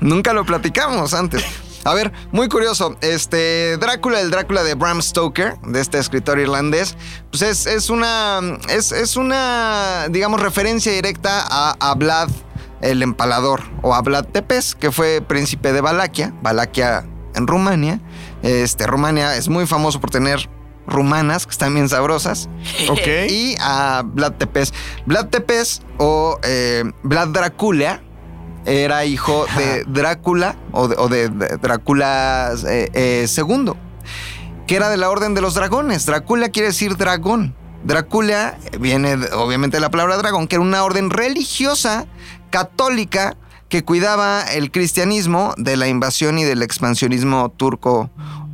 Nunca 0.00 0.32
lo 0.32 0.44
platicamos 0.44 1.14
antes. 1.14 1.44
A 1.84 1.94
ver, 1.94 2.12
muy 2.32 2.48
curioso. 2.48 2.96
Este 3.00 3.76
Drácula, 3.78 4.20
el 4.20 4.30
Drácula 4.30 4.62
de 4.62 4.74
Bram 4.74 5.00
Stoker, 5.00 5.58
de 5.60 5.80
este 5.80 5.98
escritor 5.98 6.38
irlandés, 6.38 6.96
pues 7.30 7.42
es, 7.42 7.66
es 7.66 7.90
una. 7.90 8.40
Es, 8.68 8.92
es 8.92 9.16
una, 9.16 10.06
digamos, 10.10 10.40
referencia 10.40 10.92
directa 10.92 11.44
a, 11.48 11.76
a 11.78 11.94
Vlad 11.94 12.28
el 12.80 13.02
Empalador 13.02 13.62
o 13.82 13.94
a 13.94 14.02
Vlad 14.02 14.26
Tepes, 14.26 14.74
que 14.74 14.92
fue 14.92 15.20
príncipe 15.20 15.72
de 15.72 15.80
Valaquia, 15.80 16.32
Valaquia 16.42 17.04
en 17.34 17.46
Rumania. 17.46 18.00
Este, 18.42 18.86
Rumania 18.86 19.36
es 19.36 19.48
muy 19.48 19.66
famoso 19.66 20.00
por 20.00 20.10
tener 20.10 20.48
rumanas 20.86 21.44
que 21.44 21.50
están 21.50 21.74
bien 21.74 21.88
sabrosas 21.88 22.48
Ok. 22.88 23.06
y 23.28 23.56
a 23.60 24.02
Vlad 24.04 24.32
Tepes. 24.34 24.72
Vlad 25.06 25.26
Tepes 25.26 25.82
o 25.98 26.38
eh, 26.42 26.84
Vlad 27.02 27.28
Drácula 27.28 28.02
era 28.68 29.04
hijo 29.04 29.46
de 29.56 29.84
Drácula 29.88 30.56
o 30.72 30.88
de, 30.88 30.96
o 30.98 31.08
de- 31.08 31.28
de 31.30 31.56
Drácula 31.56 32.52
eh, 32.68 32.90
eh, 32.92 33.26
II, 33.36 33.72
que 34.66 34.76
era 34.76 34.88
de 34.90 34.96
la 34.96 35.10
Orden 35.10 35.34
de 35.34 35.40
los 35.40 35.54
Dragones. 35.54 36.04
Drácula 36.06 36.50
quiere 36.50 36.68
decir 36.68 36.96
dragón. 36.96 37.54
Drácula 37.84 38.58
viene 38.80 39.14
obviamente 39.34 39.76
de 39.76 39.80
la 39.80 39.90
palabra 39.90 40.16
dragón, 40.16 40.48
que 40.48 40.56
era 40.56 40.62
una 40.62 40.82
orden 40.84 41.10
religiosa 41.10 42.06
católica 42.50 43.36
que 43.68 43.84
cuidaba 43.84 44.42
el 44.42 44.70
cristianismo 44.70 45.54
de 45.58 45.76
la 45.76 45.88
invasión 45.88 46.38
y 46.38 46.44
del 46.44 46.62
expansionismo 46.62 47.50
turco 47.56 48.10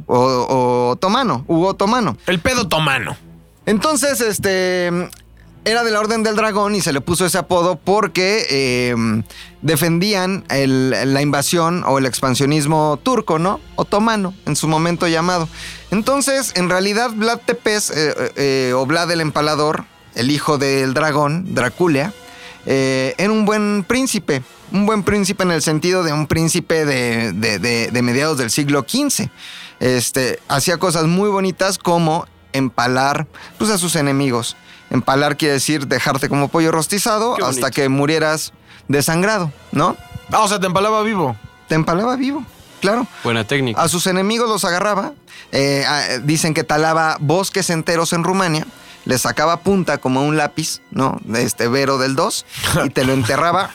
o, 0.07 0.16
o 0.18 0.88
otomano, 0.90 1.44
u 1.48 1.64
otomano. 1.64 2.16
El 2.27 2.40
pedo 2.40 2.68
tomano. 2.68 3.16
Entonces, 3.64 4.20
este 4.20 4.90
era 5.64 5.83
de 5.85 5.90
la 5.90 6.00
Orden 6.00 6.22
del 6.22 6.37
Dragón 6.37 6.74
y 6.74 6.81
se 6.81 6.92
le 6.92 7.00
puso 7.00 7.24
ese 7.27 7.38
apodo 7.38 7.77
porque 7.77 8.46
eh, 8.50 8.94
defendían 9.62 10.44
la 10.48 11.22
invasión 11.22 11.85
o 11.87 11.98
el 11.98 12.07
expansionismo 12.07 12.98
turco, 13.03 13.38
¿no? 13.38 13.61
Otomano, 13.77 14.35
en 14.46 14.57
su 14.57 14.68
momento 14.68 15.09
llamado. 15.09 15.48
Entonces, 15.90 16.53
en 16.57 16.68
realidad, 16.68 17.11
Vlad 17.14 17.40
Tepes, 17.46 17.90
eh, 17.90 18.33
eh, 18.37 18.72
o 18.74 18.85
Vlad 18.87 19.11
el 19.11 19.20
Empalador, 19.20 19.85
el 20.14 20.31
hijo 20.31 20.59
del 20.59 20.92
dragón, 20.94 21.55
Draculia, 21.55 22.12
era 22.66 23.31
un 23.33 23.44
buen 23.44 23.85
príncipe. 23.87 24.42
Un 24.72 24.87
buen 24.87 25.03
príncipe 25.03 25.42
en 25.44 25.50
el 25.50 25.61
sentido 25.62 26.03
de 26.03 26.12
un 26.12 26.27
príncipe 26.27 26.85
de- 26.87 27.33
de 27.90 28.03
mediados 28.03 28.38
del 28.38 28.50
siglo 28.50 28.85
XV. 28.88 29.29
Este, 29.81 30.38
hacía 30.48 30.79
cosas 30.79 31.05
muy 31.05 31.29
bonitas 31.29 31.79
como 31.79 32.27
empalar 32.53 33.27
pues, 33.59 33.70
a 33.70 33.79
sus 33.79 33.96
enemigos. 33.96 34.57
Empalar 34.90 35.37
quiere 35.37 35.55
decir 35.55 35.87
dejarte 35.87 36.29
como 36.29 36.49
pollo 36.49 36.70
rostizado 36.70 37.37
hasta 37.44 37.70
que 37.70 37.88
murieras 37.88 38.53
desangrado, 38.88 39.53
¿no? 39.73 39.97
Ah, 40.31 40.40
o 40.40 40.49
sea, 40.49 40.61
te 40.61 40.66
empalaba 40.66 41.03
vivo. 41.03 41.37
Te 41.68 41.75
empalaba 41.75 42.16
vivo, 42.16 42.44
claro. 42.81 43.07
Buena 43.25 43.44
técnica. 43.44 43.81
A 43.83 43.88
sus 43.88 44.07
enemigos 44.07 44.49
los 44.49 44.64
agarraba. 44.64 45.12
eh, 45.53 45.85
dicen 46.23 46.55
que 46.55 46.64
talaba 46.64 47.16
bosques 47.20 47.70
enteros 47.70 48.12
en 48.12 48.25
Rumania. 48.25 48.66
Le 49.05 49.19
sacaba 49.19 49.61
punta 49.61 49.99
como 49.99 50.23
un 50.25 50.37
lápiz, 50.37 50.81
¿no? 50.90 51.19
De 51.25 51.43
este 51.43 51.69
Vero 51.69 51.99
del 51.99 52.14
2. 52.17 52.47
Y 52.85 52.90
te 52.90 53.05
lo 53.05 53.12
enterraba 53.12 53.71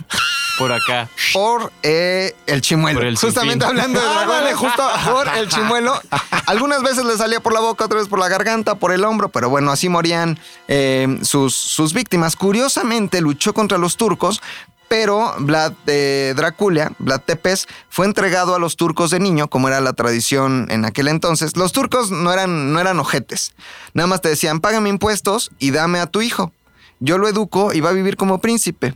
Por 0.58 0.72
acá. 0.72 1.08
por 1.34 1.72
eh, 1.84 2.36
el 2.48 2.62
chimuelo. 2.62 3.00
Por 3.00 3.08
el 3.08 3.18
Justamente 3.18 3.64
hablando 3.66 4.00
de 4.00 4.06
Ah, 4.08 4.14
dragones, 4.26 4.56
justo 4.56 4.84
por 5.06 5.28
el 5.38 5.48
chimuelo. 5.48 6.00
Algunas 6.48 6.82
veces 6.82 7.06
le 7.06 7.16
salía 7.16 7.40
por 7.40 7.54
la 7.54 7.60
boca, 7.60 7.86
otras 7.86 8.00
veces 8.00 8.10
por 8.10 8.20
la 8.20 8.28
garganta, 8.28 8.76
por 8.76 8.92
el 8.92 9.04
hombro, 9.06 9.30
pero 9.30 9.50
bueno, 9.50 9.72
así 9.72 9.88
morían 9.88 10.40
eh, 10.68 11.20
sus, 11.22 11.56
sus 11.56 11.94
víctimas. 11.94 12.36
Curiosamente, 12.36 13.22
luchó 13.22 13.54
contra 13.54 13.78
los 13.78 13.96
turcos. 13.98 14.42
Pero 14.90 15.34
Vlad 15.40 15.74
de 15.86 16.34
Drácula, 16.36 16.92
Vlad 17.00 17.22
Tepes, 17.22 17.68
fue 17.90 18.06
entregado 18.08 18.56
a 18.56 18.60
los 18.60 18.76
turcos 18.76 19.12
de 19.12 19.20
niño, 19.20 19.48
como 19.48 19.68
era 19.68 19.80
la 19.80 19.94
tradición 19.94 20.68
en 20.70 20.84
aquel 20.84 21.08
entonces. 21.08 21.56
Los 21.56 21.72
turcos 21.72 22.12
no 22.12 22.34
eran, 22.34 22.74
no 22.74 22.80
eran 22.80 23.00
ojetes. 23.00 23.54
Nada 23.94 24.08
más 24.08 24.22
te 24.22 24.30
decían, 24.30 24.60
págame 24.60 24.90
impuestos 24.90 25.52
y 25.60 25.72
dame 25.72 26.00
a 26.00 26.08
tu 26.08 26.22
hijo. 26.22 26.52
Yo 27.00 27.18
lo 27.18 27.28
educo 27.28 27.72
y 27.74 27.80
va 27.80 27.92
a 27.92 27.94
vivir 27.94 28.18
como 28.18 28.42
príncipe 28.42 28.96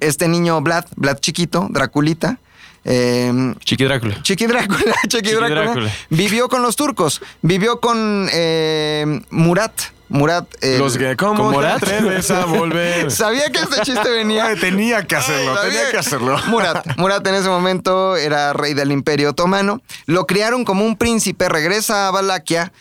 este 0.00 0.26
niño 0.28 0.60
Vlad, 0.62 0.86
Vlad 0.96 1.18
chiquito, 1.18 1.68
Draculita, 1.70 2.38
eh, 2.84 3.54
Chiqui 3.64 3.84
Drácula. 3.84 4.22
Chiqui 4.22 4.46
Drácula, 4.46 4.94
Chiqui 5.08 5.32
Drácula. 5.32 5.90
vivió 6.10 6.48
con 6.48 6.62
los 6.62 6.76
turcos, 6.76 7.22
vivió 7.42 7.80
con 7.80 8.28
eh, 8.32 9.22
Murat, 9.30 9.72
Murat. 10.12 10.46
el- 10.60 10.78
Los 10.78 10.96
que, 10.98 11.16
¿cómo 11.16 11.36
¿Con 11.42 11.50
te 11.50 11.56
Morat? 11.56 11.76
atreves 11.82 12.30
a 12.30 12.44
volver? 12.44 13.10
Sabía 13.10 13.50
que 13.50 13.60
este 13.60 13.80
chiste 13.82 14.10
venía. 14.10 14.54
Tenía 14.56 15.06
que 15.06 15.16
hacerlo, 15.16 15.54
Ay, 15.60 15.70
tenía 15.70 15.90
que 15.90 15.96
hacerlo. 15.98 16.38
Murat, 16.48 16.86
Murat 16.98 17.26
en 17.26 17.34
ese 17.34 17.48
momento 17.48 18.16
era 18.16 18.52
rey 18.52 18.74
del 18.74 18.92
Imperio 18.92 19.30
Otomano. 19.30 19.80
Lo 20.06 20.26
criaron 20.26 20.64
como 20.64 20.84
un 20.84 20.96
príncipe, 20.96 21.48
regresa 21.48 22.08
a 22.08 22.10
Valaquia. 22.10 22.72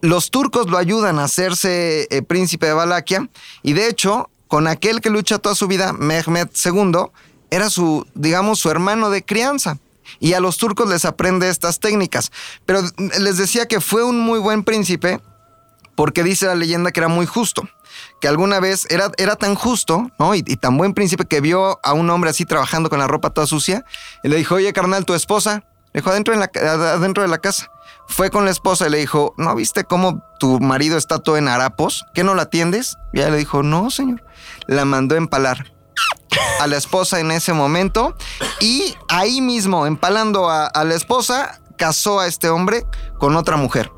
Los 0.00 0.30
turcos 0.30 0.68
lo 0.68 0.76
ayudan 0.78 1.18
a 1.18 1.24
hacerse 1.24 2.06
eh, 2.10 2.22
príncipe 2.22 2.66
de 2.66 2.74
Valaquia. 2.74 3.28
Y 3.62 3.72
de 3.72 3.88
hecho, 3.88 4.28
con 4.48 4.66
aquel 4.68 5.00
que 5.00 5.08
lucha 5.10 5.38
toda 5.38 5.54
su 5.54 5.66
vida, 5.66 5.92
Mehmed 5.94 6.48
II, 6.64 6.92
era 7.50 7.70
su, 7.70 8.06
digamos, 8.14 8.58
su 8.58 8.70
hermano 8.70 9.08
de 9.10 9.24
crianza. 9.24 9.78
Y 10.20 10.34
a 10.34 10.40
los 10.40 10.58
turcos 10.58 10.88
les 10.90 11.06
aprende 11.06 11.48
estas 11.48 11.80
técnicas. 11.80 12.30
Pero 12.66 12.82
les 13.18 13.38
decía 13.38 13.66
que 13.66 13.80
fue 13.80 14.04
un 14.04 14.20
muy 14.20 14.38
buen 14.38 14.62
príncipe 14.62 15.20
porque 15.94 16.22
dice 16.22 16.46
la 16.46 16.54
leyenda 16.54 16.92
que 16.92 17.00
era 17.00 17.08
muy 17.08 17.26
justo, 17.26 17.62
que 18.20 18.28
alguna 18.28 18.60
vez 18.60 18.86
era, 18.90 19.10
era 19.16 19.36
tan 19.36 19.54
justo, 19.54 20.10
¿no? 20.18 20.34
Y, 20.34 20.42
tan 20.42 20.76
buen 20.76 20.94
príncipe 20.94 21.24
que 21.24 21.40
vio 21.40 21.78
a 21.82 21.92
un 21.92 22.10
hombre 22.10 22.30
así 22.30 22.44
trabajando 22.44 22.90
con 22.90 22.98
la 22.98 23.06
ropa 23.06 23.30
toda 23.30 23.46
sucia 23.46 23.84
y 24.22 24.28
le 24.28 24.36
dijo, 24.36 24.56
oye 24.56 24.72
carnal, 24.72 25.04
tu 25.04 25.14
esposa, 25.14 25.64
le 25.92 26.00
dijo, 26.00 26.10
adentro, 26.10 26.34
de 27.22 27.28
la 27.28 27.38
casa. 27.38 27.70
Fue 28.06 28.28
con 28.30 28.44
la 28.44 28.50
esposa 28.50 28.86
y 28.86 28.90
le 28.90 28.98
dijo, 28.98 29.34
¿no 29.38 29.54
viste 29.54 29.84
cómo 29.84 30.22
tu 30.38 30.60
marido 30.60 30.98
está 30.98 31.20
todo 31.20 31.36
en 31.36 31.48
harapos? 31.48 32.04
¿Qué 32.14 32.24
no 32.24 32.34
la 32.34 32.42
atiendes? 32.42 32.98
Y 33.12 33.20
ella 33.20 33.30
le 33.30 33.38
dijo, 33.38 33.62
no, 33.62 33.90
señor. 33.90 34.22
La 34.66 34.84
mandó 34.84 35.14
a 35.14 35.18
empalar 35.18 35.72
a 36.60 36.66
la 36.66 36.76
esposa 36.76 37.20
en 37.20 37.30
ese 37.30 37.52
momento 37.52 38.16
y 38.60 38.94
ahí 39.08 39.40
mismo, 39.40 39.86
empalando 39.86 40.50
a 40.50 40.84
la 40.84 40.94
esposa, 40.94 41.60
casó 41.76 42.20
a 42.20 42.26
este 42.26 42.48
hombre 42.48 42.84
con 43.18 43.36
otra 43.36 43.56
mujer. 43.56 43.90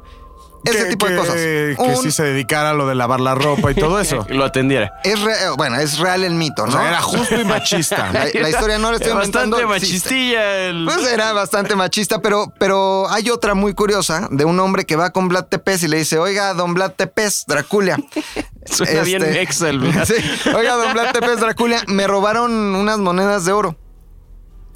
Ese 0.66 0.84
Que- 0.84 0.90
tipo 0.90 1.06
de 1.06 1.12
que- 1.12 1.18
cosas. 1.18 1.34
Que 1.34 1.76
Un- 1.78 1.96
sí 2.02 2.10
se 2.10 2.22
dedicara 2.24 2.70
a 2.70 2.74
lo 2.74 2.86
de 2.86 2.94
lavar 2.94 3.20
la 3.20 3.34
ropa 3.34 3.70
y 3.70 3.74
todo 3.74 4.00
eso. 4.00 4.26
Lo 4.28 4.44
atendiera. 4.44 4.92
Es 5.04 5.20
re- 5.20 5.50
bueno, 5.56 5.76
es 5.78 5.98
real 5.98 6.24
el 6.24 6.34
mito, 6.34 6.64
O 6.64 6.66
¿no? 6.66 6.72
sea, 6.72 6.88
era 6.88 7.00
justo 7.00 7.40
y 7.40 7.44
machista. 7.44 8.10
La, 8.12 8.26
la 8.32 8.50
historia 8.50 8.78
no 8.78 8.90
la 8.90 8.96
estoy 8.96 9.12
inventando. 9.12 9.56
Bastante 9.56 9.80
machistilla 9.80 10.56
el... 10.68 10.84
Pues 10.84 11.06
era 11.12 11.32
bastante 11.32 11.76
machista, 11.76 12.20
pero, 12.20 12.52
pero 12.58 13.08
hay 13.10 13.30
otra 13.30 13.54
muy 13.54 13.74
curiosa 13.74 14.28
de 14.30 14.44
un 14.44 14.58
hombre 14.60 14.84
que 14.84 14.96
va 14.96 15.10
con 15.10 15.28
Vlad 15.28 15.44
Tepes 15.46 15.82
y 15.82 15.88
le 15.88 15.98
dice, 15.98 16.18
oiga, 16.18 16.54
don 16.54 16.74
Vlad 16.74 16.92
Tepes, 16.92 17.44
Draculia. 17.46 17.96
Suena 18.66 19.02
bien 19.02 19.22
Este- 19.22 19.42
Excel, 19.42 19.78
¿verdad? 19.78 20.04
Sí. 20.06 20.14
Oiga, 20.54 20.74
don 20.74 20.92
Vlad 20.92 21.12
Tepes, 21.12 21.40
Draculia, 21.40 21.82
me 21.86 22.06
robaron 22.06 22.52
unas 22.74 22.98
monedas 22.98 23.44
de 23.44 23.52
oro. 23.52 23.76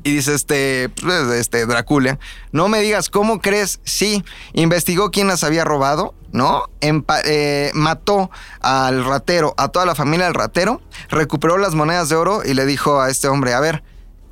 Y 0.02 0.12
dice 0.12 0.34
este, 0.34 0.88
pues, 0.88 1.28
este 1.32 1.66
Drácula, 1.66 2.18
no 2.52 2.68
me 2.68 2.80
digas, 2.80 3.10
¿cómo 3.10 3.40
crees? 3.40 3.80
Sí, 3.84 4.24
investigó 4.54 5.10
quién 5.10 5.26
las 5.26 5.44
había 5.44 5.64
robado, 5.64 6.14
¿no? 6.32 6.64
Eh, 6.80 7.70
mató 7.74 8.30
al 8.60 9.04
ratero, 9.04 9.54
a 9.58 9.68
toda 9.68 9.84
la 9.84 9.94
familia 9.94 10.26
del 10.26 10.34
ratero, 10.34 10.80
recuperó 11.10 11.58
las 11.58 11.74
monedas 11.74 12.08
de 12.08 12.16
oro 12.16 12.42
y 12.44 12.54
le 12.54 12.64
dijo 12.64 13.00
a 13.00 13.10
este 13.10 13.28
hombre, 13.28 13.52
a 13.52 13.60
ver, 13.60 13.82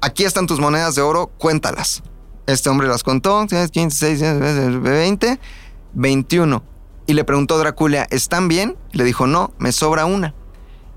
aquí 0.00 0.24
están 0.24 0.46
tus 0.46 0.59
monedas 0.59 0.94
de 0.94 1.02
oro, 1.02 1.26
cuéntalas. 1.38 2.02
Este 2.46 2.70
hombre 2.70 2.88
las 2.88 3.02
contó, 3.02 3.46
15, 3.46 4.07
16, 4.07 4.83
20, 4.83 5.40
21. 5.92 6.62
Y 7.07 7.12
le 7.12 7.24
preguntó 7.24 7.59
Drácula, 7.59 8.07
¿están 8.11 8.48
bien? 8.48 8.78
Y 8.92 8.98
le 8.98 9.04
dijo, 9.04 9.26
no, 9.26 9.52
me 9.59 9.72
sobra 9.72 10.07
una. 10.07 10.35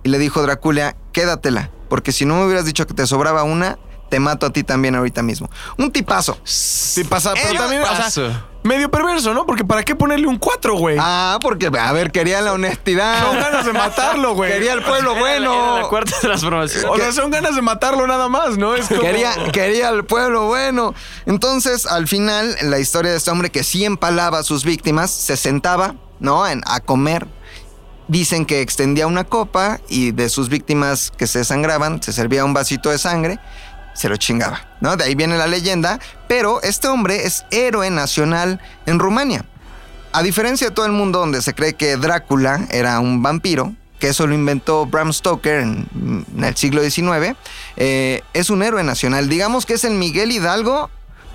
Y 0.04 0.10
le 0.10 0.18
dijo 0.18 0.42
Drácula, 0.42 0.96
quédatela, 1.12 1.72
porque 1.90 2.14
si 2.14 2.26
no 2.26 2.36
me 2.36 2.46
hubieras 2.46 2.66
dicho 2.66 2.88
que 2.88 2.94
te 2.94 3.06
sobraba 3.06 3.44
una, 3.44 3.78
te 4.12 4.20
mato 4.20 4.46
a 4.46 4.50
ti 4.52 4.62
también 4.64 4.94
ahorita 4.96 5.24
mismo. 5.24 5.50
Un 5.78 5.90
tipazo. 5.90 6.38
Sí 6.44 7.06
pasa, 7.06 7.34
pero 7.34 7.54
también, 7.62 7.82
o 7.82 7.86
sea, 7.86 7.96
paso. 7.98 8.30
medio 8.62 8.92
perverso, 8.92 9.34
¿no? 9.34 9.46
Porque 9.46 9.64
¿para 9.64 9.84
qué 9.84 9.96
ponerle 9.96 10.28
un 10.28 10.38
4, 10.38 10.76
güey? 10.76 10.98
Ah, 11.00 11.40
porque, 11.42 11.68
a 11.80 11.92
ver, 11.94 12.12
quería 12.12 12.42
la 12.42 12.52
honestidad. 12.52 13.22
Son 13.24 13.40
ganas 13.40 13.66
de 13.66 13.72
matarlo, 13.72 14.36
güey. 14.36 14.52
Quería 14.52 14.74
el 14.74 14.84
pueblo 14.84 15.12
Era 15.16 15.22
la- 15.22 15.32
era 15.38 15.50
bueno. 15.50 15.80
la 15.82 15.88
cuarta 15.88 16.16
transformación. 16.20 16.86
O 16.90 16.98
sea, 16.98 17.14
son 17.14 17.32
ganas 17.32 17.56
de 17.56 17.62
matarlo 17.62 18.06
nada 18.06 18.28
más, 18.28 18.58
¿no? 18.58 18.76
Es 18.76 18.90
como... 18.90 19.00
Quería, 19.00 19.34
quería 19.54 19.88
al 19.88 20.04
pueblo 20.04 20.48
bueno. 20.48 20.94
Entonces, 21.26 21.86
al 21.86 22.10
final, 22.10 22.54
la 22.64 22.80
historia 22.80 23.12
de 23.12 23.18
este 23.18 23.32
hombre 23.32 23.50
que 23.50 23.64
sí 23.64 23.86
empalaba 23.86 24.40
a 24.40 24.44
sus 24.44 24.66
víctimas, 24.66 25.10
se 25.10 25.38
sentaba, 25.38 25.96
¿no? 26.20 26.46
En- 26.46 26.62
a 26.68 26.82
comer. 26.82 27.28
Dicen 28.08 28.46
que 28.46 28.60
extendía 28.60 29.08
una 29.08 29.24
copa 29.24 29.80
y 29.88 30.12
de 30.12 30.28
sus 30.28 30.50
víctimas 30.50 31.14
que 31.16 31.28
se 31.28 31.40
desangraban, 31.40 32.04
se 32.04 32.12
servía 32.12 32.44
un 32.44 32.54
vasito 32.54 32.90
de 32.90 32.98
sangre, 32.98 33.40
se 33.94 34.10
lo 34.10 34.18
chingaba, 34.18 34.62
¿no? 34.80 34.98
De 34.98 35.04
ahí 35.04 35.16
viene 35.16 35.38
la 35.38 35.48
leyenda. 35.48 36.00
Pero 36.28 36.62
este 36.62 36.88
hombre 36.88 37.26
es 37.26 37.46
héroe 37.52 37.90
nacional 37.90 38.60
en 38.86 39.00
Rumania. 39.00 39.46
A 40.14 40.24
diferencia 40.24 40.70
de 40.70 40.76
todo 40.76 40.86
el 40.86 40.92
mundo 40.92 41.20
donde 41.20 41.42
se 41.42 41.54
cree 41.54 41.74
que 41.74 41.96
Drácula 41.96 42.68
era 42.72 43.00
un 43.00 43.24
vampiro, 43.24 43.74
que 44.00 44.10
eso 44.10 44.28
lo 44.28 44.34
inventó 44.34 44.86
Bram 44.86 45.14
Stoker 45.14 45.62
en, 45.62 45.88
en 46.36 46.44
el 46.44 46.56
siglo 46.58 46.82
XIX, 46.82 47.38
eh, 47.78 48.22
es 48.34 48.50
un 48.50 48.64
héroe 48.64 48.84
nacional. 48.84 49.30
Digamos 49.30 49.66
que 49.66 49.76
es 49.76 49.84
el 49.86 49.94
Miguel 49.94 50.32
Hidalgo 50.32 50.90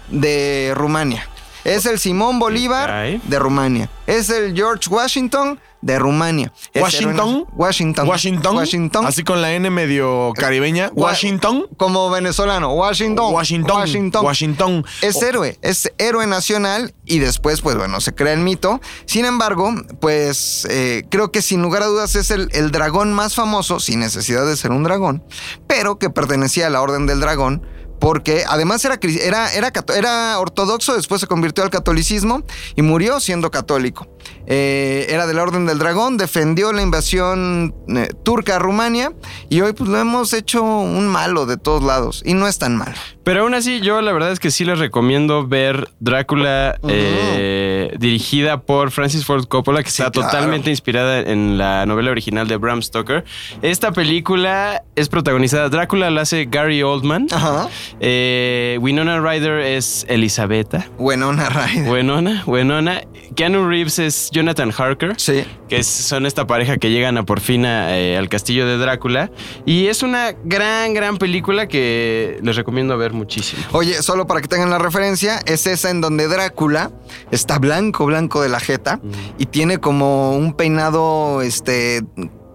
de 0.09 0.73
Rumania. 0.75 1.27
Es 1.65 1.87
el 1.87 1.99
Simón 1.99 2.39
Bolívar 2.39 3.21
de 3.23 3.39
Rumania. 3.39 3.89
Es 4.07 4.31
el 4.31 4.55
George 4.55 4.89
Washington 4.89 5.59
de 5.87 5.99
Rumania. 6.01 6.53
Washington. 6.75 7.47
Washington. 7.55 8.09
Washington. 8.09 8.57
Washington. 8.57 9.07
Así 9.07 9.23
con 9.23 9.41
la 9.41 9.55
N 9.55 9.71
medio 9.71 10.33
caribeña. 10.35 10.91
Wa- 10.95 11.07
Washington. 11.11 11.67
Como 11.77 12.11
venezolano. 12.11 12.73
Washington. 12.75 13.33
Washington. 13.33 13.77
Washington. 13.77 14.25
Washington. 14.25 14.85
Es 15.01 15.23
héroe, 15.23 15.59
es 15.63 15.93
héroe 15.99 16.27
nacional 16.27 16.93
y 17.05 17.21
después, 17.21 17.61
pues 17.61 17.77
bueno, 17.77 18.01
se 18.01 18.15
crea 18.15 18.33
el 18.33 18.41
mito. 18.41 18.81
Sin 19.07 19.25
embargo, 19.25 19.73
pues 20.01 20.67
eh, 20.69 21.05
creo 21.09 21.31
que 21.31 21.41
sin 21.41 21.63
lugar 21.63 21.83
a 21.83 21.87
dudas 21.87 22.17
es 22.17 22.31
el, 22.33 22.49
el 22.53 22.73
dragón 22.73 23.13
más 23.13 23.35
famoso, 23.37 23.79
sin 23.79 24.01
necesidad 24.01 24.45
de 24.45 24.57
ser 24.57 24.73
un 24.73 24.83
dragón, 24.83 25.23
pero 25.69 25.99
que 25.99 26.11
pertenecía 26.11 26.67
a 26.67 26.71
la 26.71 26.83
Orden 26.83 27.07
del 27.07 27.21
Dragón 27.21 27.63
porque 27.99 28.45
además 28.47 28.85
era, 28.85 28.99
era, 29.03 29.73
era 29.97 30.39
ortodoxo, 30.39 30.95
después 30.95 31.21
se 31.21 31.27
convirtió 31.27 31.65
al 31.65 31.71
catolicismo 31.71 32.43
y 32.75 32.83
murió 32.83 33.21
siendo 33.21 33.51
católico. 33.51 34.07
Eh, 34.47 35.07
era 35.09 35.27
de 35.27 35.35
la 35.35 35.43
Orden 35.43 35.67
del 35.67 35.79
Dragón, 35.79 36.17
defendió 36.17 36.73
la 36.73 36.83
invasión 36.83 37.75
eh, 37.89 38.09
turca 38.23 38.57
a 38.57 38.59
Rumania 38.59 39.13
y 39.49 39.61
hoy 39.61 39.73
pues 39.73 39.89
lo 39.89 39.99
hemos 39.99 40.33
hecho 40.33 40.63
un 40.63 41.09
malo 41.09 41.47
de 41.47 41.57
todos 41.57 41.83
lados 41.83 42.23
y 42.25 42.35
no 42.35 42.47
es 42.47 42.59
tan 42.59 42.77
malo. 42.77 42.97
Pero 43.27 43.43
aún 43.43 43.55
así, 43.55 43.81
yo 43.81 44.01
la 44.03 44.13
verdad 44.13 44.31
es 44.31 44.39
que 44.39 44.53
sí 44.53 44.65
les 44.65 44.79
recomiendo 44.79 45.49
ver 45.49 45.89
Drácula 45.99 46.79
eh, 46.89 47.93
dirigida 47.99 48.61
por 48.61 48.93
Francis 48.93 49.25
Ford 49.25 49.47
Coppola, 49.47 49.83
que 49.83 49.89
está 49.89 50.13
claro. 50.13 50.29
totalmente 50.29 50.71
inspirada 50.71 51.19
en 51.19 51.59
la 51.59 51.87
novela 51.87 52.13
original 52.13 52.47
de 52.47 52.57
Bram 52.57 52.83
Stoker. 52.83 53.25
Esta 53.63 53.91
película 53.91 54.85
es 54.95 55.09
protagonizada, 55.09 55.69
Drácula 55.71 56.09
la 56.11 56.21
hace 56.21 56.47
Gary 56.49 56.85
Oldman. 56.85 57.27
Ajá. 57.33 57.69
Eh, 57.99 58.79
Winona 58.81 59.19
Ryder 59.21 59.59
es 59.59 60.07
Elisabetta. 60.09 60.87
Buenona 60.97 61.49
Ryder. 61.49 61.85
Buenona, 61.85 62.45
buenona. 62.47 63.01
Keanu 63.35 63.69
Reeves 63.69 63.99
es 63.99 64.31
Jonathan 64.31 64.73
Harker. 64.79 65.15
Sí. 65.19 65.43
Que 65.69 65.79
es- 65.79 65.89
son 65.89 66.27
esta 66.27 66.47
pareja 66.47 66.77
que 66.79 66.91
llegan 66.93 67.19
a 67.19 67.25
por 67.25 67.41
fin 67.41 67.67
a, 67.67 67.99
eh, 67.99 68.17
al 68.17 68.29
castillo 68.29 68.69
de 68.69 68.79
Drácula. 68.79 69.33
Y 69.65 69.89
es 69.89 70.05
una 70.05 70.31
gran, 70.45 70.95
gran 70.95 71.17
película 71.17 71.67
que 71.67 72.39
les 72.41 72.55
recomiendo 72.55 72.97
ver 72.97 73.16
muchísimo. 73.17 73.63
Oye, 73.73 74.01
solo 74.03 74.27
para 74.27 74.41
que 74.41 74.49
tengan 74.49 74.71
la 74.71 74.79
referencia, 74.79 75.41
es 75.47 75.67
esa 75.67 75.91
en 75.91 76.01
donde 76.01 76.29
Drácula 76.29 76.91
está 77.31 77.59
blanco, 77.59 78.07
blanco 78.07 78.41
de 78.43 78.49
la 78.49 78.61
jeta 78.61 79.01
y 79.39 79.47
tiene 79.47 79.79
como 79.79 80.37
un 80.37 80.53
peinado, 80.55 81.43
este, 81.43 82.05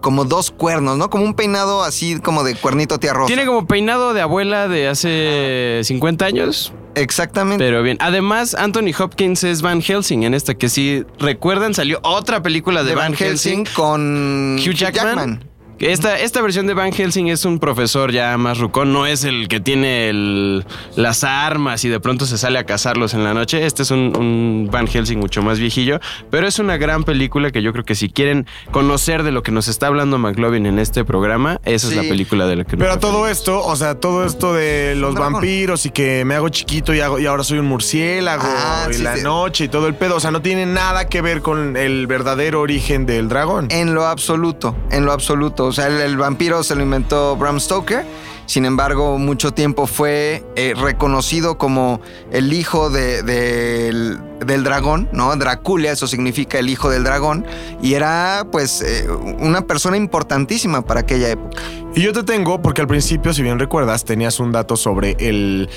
como 0.00 0.24
dos 0.24 0.50
cuernos, 0.50 0.96
¿no? 0.96 1.10
Como 1.10 1.24
un 1.24 1.34
peinado 1.34 1.84
así 1.84 2.18
como 2.20 2.42
de 2.44 2.54
cuernito 2.54 2.98
tía 2.98 3.12
rosa. 3.12 3.26
Tiene 3.28 3.44
como 3.46 3.66
peinado 3.66 4.14
de 4.14 4.20
abuela 4.22 4.66
de 4.68 4.88
hace 4.88 5.80
50 5.84 6.24
años, 6.24 6.72
Exactamente. 6.94 7.64
pero 7.64 7.82
bien. 7.82 7.96
Además, 8.00 8.54
Anthony 8.54 8.92
Hopkins 8.98 9.44
es 9.44 9.62
Van 9.62 9.80
Helsing 9.80 10.24
en 10.24 10.34
esta, 10.34 10.54
que 10.54 10.68
si 10.68 11.04
recuerdan, 11.18 11.74
salió 11.74 12.00
otra 12.02 12.42
película 12.42 12.82
de, 12.82 12.90
de 12.90 12.94
Van, 12.96 13.14
Helsing. 13.14 13.64
con 13.74 14.56
Hugh 14.58 14.74
Jackman. 14.74 15.44
Esta, 15.82 16.16
esta 16.20 16.40
versión 16.40 16.68
de 16.68 16.74
Van 16.74 16.92
Helsing 16.92 17.26
es 17.26 17.44
un 17.44 17.58
profesor 17.58 18.12
ya 18.12 18.38
más 18.38 18.58
rucón, 18.58 18.92
no 18.92 19.04
es 19.04 19.24
el 19.24 19.48
que 19.48 19.58
tiene 19.58 20.08
el- 20.10 20.64
las 20.94 21.24
armas 21.24 21.84
y 21.84 21.88
de 21.88 21.98
pronto 21.98 22.24
se 22.24 22.38
sale 22.38 22.60
a 22.60 22.64
cazarlos 22.64 23.14
en 23.14 23.24
la 23.24 23.34
noche. 23.34 23.66
Este 23.66 23.82
es 23.82 23.90
un, 23.90 24.16
un 24.16 24.68
Van 24.70 24.86
Helsing 24.86 25.18
mucho 25.18 25.42
más 25.42 25.58
viejillo, 25.58 25.98
pero 26.30 26.46
es 26.46 26.60
una 26.60 26.76
gran 26.76 27.02
película 27.02 27.50
que 27.50 27.62
yo 27.62 27.72
creo 27.72 27.84
que 27.84 27.96
si 27.96 28.08
quieren 28.10 28.46
conocer 28.70 29.24
de 29.24 29.32
lo 29.32 29.42
que 29.42 29.50
nos 29.50 29.66
está 29.66 29.88
hablando 29.88 30.18
McLovin 30.18 30.66
en 30.66 30.78
este 30.78 31.04
programa, 31.04 31.60
esa 31.64 31.88
es 31.88 31.96
la 31.96 32.02
película 32.02 32.46
de 32.46 32.54
la 32.54 32.64
que 32.64 32.76
nos 32.76 32.86
Pero 32.86 33.00
todo 33.00 33.26
esto, 33.26 33.60
o 33.66 33.74
sea, 33.74 33.96
todo 33.96 34.24
esto 34.24 34.54
de 34.54 34.94
los 34.94 35.16
vampiros 35.16 35.84
y 35.84 35.90
que 35.90 36.24
me 36.24 36.36
hago 36.36 36.48
chiquito 36.48 36.94
y, 36.94 37.00
hago- 37.00 37.18
y 37.18 37.26
ahora 37.26 37.42
soy 37.42 37.58
un 37.58 37.66
murciélago 37.66 38.44
Ah, 38.46 38.86
y 38.88 38.94
sí, 38.94 39.02
la 39.02 39.16
sí. 39.16 39.24
noche 39.24 39.64
y 39.64 39.68
todo 39.68 39.88
el 39.88 39.94
pedo. 39.96 40.14
O 40.14 40.20
sea, 40.20 40.30
no 40.30 40.42
tiene 40.42 40.64
nada 40.64 41.08
que 41.08 41.22
ver 41.22 41.42
con 41.42 41.76
el 41.76 42.06
verdadero 42.06 42.60
origen 42.60 43.04
del 43.04 43.28
dragón. 43.28 43.66
En 43.72 43.94
lo 43.94 44.06
absoluto, 44.06 44.76
en 44.92 45.04
lo 45.06 45.10
absoluto. 45.10 45.71
O 45.72 45.74
sea, 45.74 45.86
el, 45.86 46.02
el 46.02 46.18
vampiro 46.18 46.62
se 46.62 46.74
lo 46.74 46.82
inventó 46.82 47.34
Bram 47.34 47.58
Stoker. 47.58 48.04
Sin 48.44 48.66
embargo, 48.66 49.16
mucho 49.16 49.52
tiempo 49.54 49.86
fue 49.86 50.44
eh, 50.56 50.74
reconocido 50.76 51.56
como 51.56 52.02
el 52.30 52.52
hijo 52.52 52.90
de- 52.90 53.22
del- 53.22 54.18
del 54.44 54.64
dragón, 54.64 55.08
¿no? 55.12 55.34
Draculia, 55.36 55.92
eso 55.92 56.06
significa 56.06 56.58
el 56.58 56.68
hijo 56.68 56.90
del 56.90 57.04
dragón. 57.04 57.46
Y 57.80 57.94
era, 57.94 58.44
pues, 58.52 58.82
eh, 58.82 59.08
una 59.40 59.62
persona 59.62 59.96
importantísima 59.96 60.82
para 60.82 61.00
aquella 61.00 61.30
época. 61.30 61.62
Y 61.94 62.02
yo 62.02 62.12
te 62.12 62.22
tengo, 62.22 62.60
porque 62.60 62.82
al 62.82 62.86
principio, 62.88 63.32
si 63.32 63.42
bien 63.42 63.58
recuerdas, 63.58 64.04
tenías 64.04 64.38
un 64.40 64.52
dato 64.52 64.76
sobre 64.76 65.16
el, 65.20 65.70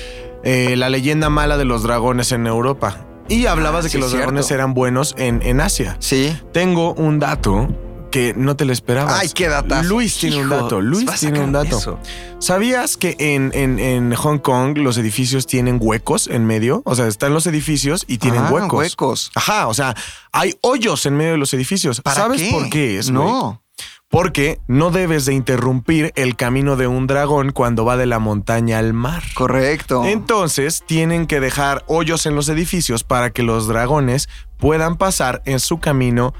eh, 0.44 0.74
la 0.76 0.90
leyenda 0.90 1.30
mala 1.30 1.56
de 1.56 1.64
los 1.64 1.82
dragones 1.84 2.30
en 2.32 2.46
Europa. 2.46 2.98
Y 3.28 3.46
hablabas 3.46 3.80
Ah, 3.80 3.82
de 3.84 3.88
que 3.88 3.92
sí, 3.92 3.98
los 3.98 4.10
cierto. 4.10 4.26
dragones 4.26 4.50
eran 4.50 4.74
buenos 4.74 5.14
en, 5.16 5.40
en 5.42 5.60
Asia. 5.62 5.96
Sí. 6.00 6.36
Tengo 6.52 6.92
un 6.94 7.18
dato 7.18 7.68
que 8.10 8.34
no 8.36 8.56
te 8.56 8.64
lo 8.64 8.72
esperabas. 8.72 9.18
Ay, 9.20 9.28
qué 9.34 9.48
datazo. 9.48 9.88
Luis 9.88 10.16
tiene 10.18 10.38
un 10.40 10.48
dato. 10.48 10.80
Luis 10.80 11.06
tiene 11.20 11.40
un 11.40 11.52
dato. 11.52 11.76
eso. 11.78 11.98
¿Sabías 12.38 12.96
que 12.96 13.16
en, 13.18 13.50
en- 13.54 13.78
en 13.78 14.14
Hong 14.14 14.38
Kong 14.38 14.78
los 14.78 14.98
edificios 14.98 15.46
tienen 15.46 15.78
huecos 15.80 16.26
en 16.28 16.44
medio? 16.46 16.82
O 16.84 16.94
sea, 16.94 17.06
están 17.06 17.32
los 17.34 17.46
edificios 17.46 18.04
y 18.08 18.18
tienen 18.18 18.42
Ah, 18.44 18.50
huecos. 18.52 18.72
huecos. 18.78 19.30
Ajá, 19.34 19.66
o 19.68 19.74
sea, 19.74 19.94
hay 20.32 20.54
hoyos 20.60 21.06
en 21.06 21.16
medio 21.16 21.32
de 21.32 21.38
los 21.38 21.52
edificios. 21.54 22.00
¿Para 22.00 22.16
¿Sabes 22.16 22.42
qué? 22.42 22.50
por 22.50 22.68
qué 22.70 22.98
es? 22.98 23.10
No. 23.10 23.62
Porque 24.08 24.60
no 24.68 24.90
debes 24.90 25.24
de 25.26 25.34
interrumpir 25.34 26.12
el 26.14 26.36
camino 26.36 26.76
de 26.76 26.86
un 26.86 27.08
dragón 27.08 27.50
cuando 27.50 27.84
va 27.84 27.96
de 27.96 28.06
la 28.06 28.20
montaña 28.20 28.78
al 28.78 28.92
mar. 28.92 29.24
Correcto. 29.34 30.04
Entonces 30.06 30.84
tienen 30.86 31.26
que 31.26 31.40
dejar 31.40 31.84
hoyos 31.88 32.24
en 32.26 32.36
los 32.36 32.48
edificios 32.48 33.02
para 33.02 33.30
que 33.30 33.42
los 33.42 33.66
dragones 33.66 34.28
puedan 34.58 34.96
pasar 34.96 35.42
en 35.44 35.58
su 35.58 35.80
camino 35.80 36.34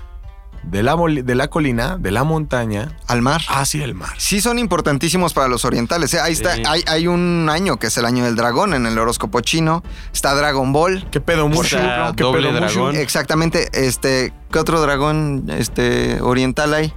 de 0.66 0.82
la, 0.82 0.96
de 0.96 1.34
la 1.34 1.48
colina, 1.48 1.96
de 1.98 2.10
la 2.10 2.24
montaña, 2.24 2.96
Al 3.06 3.22
mar. 3.22 3.40
hacia 3.48 3.84
el 3.84 3.94
mar. 3.94 4.10
Sí 4.18 4.40
son 4.40 4.58
importantísimos 4.58 5.32
para 5.32 5.48
los 5.48 5.64
orientales. 5.64 6.12
¿eh? 6.14 6.20
Ahí 6.20 6.32
está, 6.32 6.54
Sí. 6.56 6.62
hay, 6.66 6.82
hay 6.86 7.06
un 7.06 7.48
año 7.50 7.76
que 7.78 7.86
es 7.86 7.96
el 7.96 8.04
año 8.04 8.24
del 8.24 8.36
dragón 8.36 8.74
en 8.74 8.86
el 8.86 8.98
horóscopo 8.98 9.40
chino. 9.40 9.82
Está 10.12 10.34
Dragon 10.34 10.72
Ball. 10.72 11.06
¿Qué 11.10 11.20
pedo, 11.20 11.48
Mushu? 11.48 11.76
Está 11.76 12.12
¿Qué 12.16 12.22
doble 12.24 12.48
pedo, 12.48 12.60
Mushu? 12.60 12.74
dragón. 12.74 12.96
Exactamente, 12.96 13.68
este, 13.72 14.32
¿qué 14.50 14.58
otro 14.58 14.80
dragón 14.80 15.44
este 15.48 16.20
oriental 16.20 16.74
hay? 16.74 16.92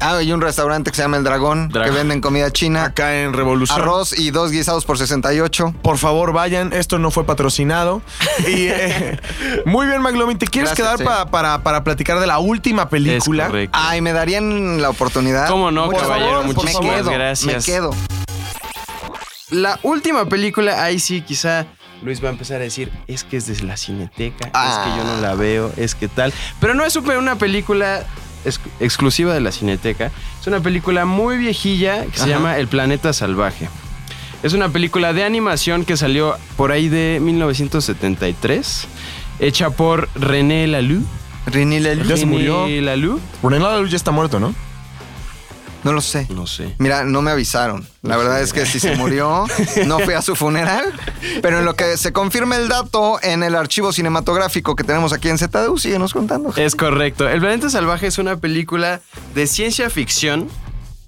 Ah, 0.00 0.16
hay 0.18 0.32
un 0.32 0.40
restaurante 0.40 0.90
que 0.90 0.96
se 0.96 1.02
llama 1.02 1.16
El 1.16 1.24
Dragón, 1.24 1.68
Dragón. 1.70 1.90
que 1.90 1.96
venden 1.98 2.20
comida 2.20 2.50
china, 2.52 2.84
Acá 2.84 3.20
en 3.20 3.32
Revolución. 3.32 3.80
arroz 3.80 4.16
y 4.16 4.30
dos 4.30 4.50
guisados 4.52 4.84
por 4.84 4.96
68. 4.98 5.74
Por 5.82 5.98
favor, 5.98 6.32
vayan. 6.32 6.72
Esto 6.72 6.98
no 6.98 7.10
fue 7.10 7.24
patrocinado. 7.24 8.00
Y 8.46 8.68
eh, 8.68 9.18
muy 9.66 9.86
bien, 9.86 10.00
McLovin. 10.02 10.38
¿Te 10.38 10.46
quieres 10.46 10.70
Gracias, 10.70 10.86
quedar 10.86 10.98
sí. 10.98 11.04
pa- 11.04 11.30
para, 11.30 11.62
para 11.62 11.82
platicar 11.82 12.20
de 12.20 12.26
la 12.28 12.38
última 12.38 12.88
película? 12.88 13.44
Es 13.44 13.48
correcto. 13.50 13.78
Ay, 13.80 14.00
¿me 14.00 14.12
darían 14.12 14.80
la 14.80 14.90
oportunidad? 14.90 15.48
¿Cómo 15.48 15.70
no, 15.70 15.86
Muchas 15.86 16.02
caballero? 16.02 16.44
Muchísimas 16.44 16.80
me 16.82 16.90
quedo, 16.96 17.10
gracias. 17.10 17.56
Me 17.68 17.72
quedo. 17.74 17.90
La 19.50 19.78
última 19.82 20.26
película, 20.28 20.84
ahí 20.84 20.98
sí, 21.00 21.22
quizá 21.22 21.66
Luis 22.02 22.22
va 22.22 22.28
a 22.28 22.32
empezar 22.32 22.56
a 22.58 22.60
decir, 22.64 22.92
es 23.06 23.24
que 23.24 23.38
es 23.38 23.46
de 23.46 23.64
la 23.64 23.76
cineteca, 23.76 24.50
Ah. 24.52 24.68
es 24.86 24.92
que 24.92 24.98
yo 24.98 25.04
no 25.04 25.20
la 25.20 25.34
veo, 25.34 25.72
es 25.76 25.94
que 25.94 26.06
tal. 26.06 26.32
Pero 26.60 26.74
no 26.74 26.84
es 26.84 26.92
super- 26.92 27.16
una 27.18 27.36
película 27.36 28.04
ex- 28.48 28.60
exclusiva 28.80 29.32
de 29.34 29.40
la 29.40 29.52
cineteca. 29.52 30.10
Es 30.40 30.46
una 30.46 30.60
película 30.60 31.04
muy 31.04 31.36
viejilla 31.38 32.04
que 32.06 32.18
se 32.18 32.28
llama 32.28 32.58
El 32.58 32.68
Planeta 32.68 33.12
Salvaje. 33.12 33.68
Es 34.42 34.52
una 34.52 34.68
película 34.68 35.12
de 35.12 35.24
animación 35.24 35.84
que 35.84 35.96
salió 35.96 36.36
por 36.56 36.70
ahí 36.72 36.88
de 36.88 37.18
1973, 37.20 38.86
hecha 39.40 39.70
por 39.70 40.08
René 40.14 40.66
Laloux. 40.66 41.04
René 41.46 41.80
Laloux. 41.80 42.06
Ya 42.08 42.16
se 42.16 42.26
murió. 42.26 42.64
René 42.66 42.80
Laloux. 42.82 43.20
René 43.42 43.58
Laloux 43.60 43.88
ya 43.90 43.96
está 43.96 44.10
muerto, 44.10 44.38
¿no? 44.40 44.54
No 45.84 45.92
lo 45.92 46.00
sé. 46.00 46.26
No 46.30 46.46
sé. 46.46 46.74
Mira, 46.78 47.04
no 47.04 47.22
me 47.22 47.30
avisaron. 47.30 47.86
La 48.02 48.16
verdad 48.16 48.42
es 48.42 48.52
que 48.52 48.66
si 48.66 48.80
se 48.80 48.96
murió, 48.96 49.46
no 49.86 49.98
fui 50.00 50.14
a 50.14 50.22
su 50.22 50.34
funeral. 50.34 50.84
Pero 51.40 51.60
en 51.60 51.64
lo 51.64 51.76
que 51.76 51.96
se 51.96 52.12
confirma 52.12 52.56
el 52.56 52.68
dato 52.68 53.18
en 53.22 53.42
el 53.44 53.54
archivo 53.54 53.92
cinematográfico 53.92 54.74
que 54.74 54.82
tenemos 54.84 55.12
aquí 55.12 55.28
en 55.28 55.38
ZDU, 55.38 55.78
síguenos 55.78 56.12
contando. 56.12 56.52
Es 56.56 56.74
correcto. 56.74 57.28
El 57.28 57.40
planeta 57.40 57.70
salvaje 57.70 58.08
es 58.08 58.18
una 58.18 58.36
película 58.36 59.00
de 59.34 59.46
ciencia 59.46 59.88
ficción. 59.88 60.48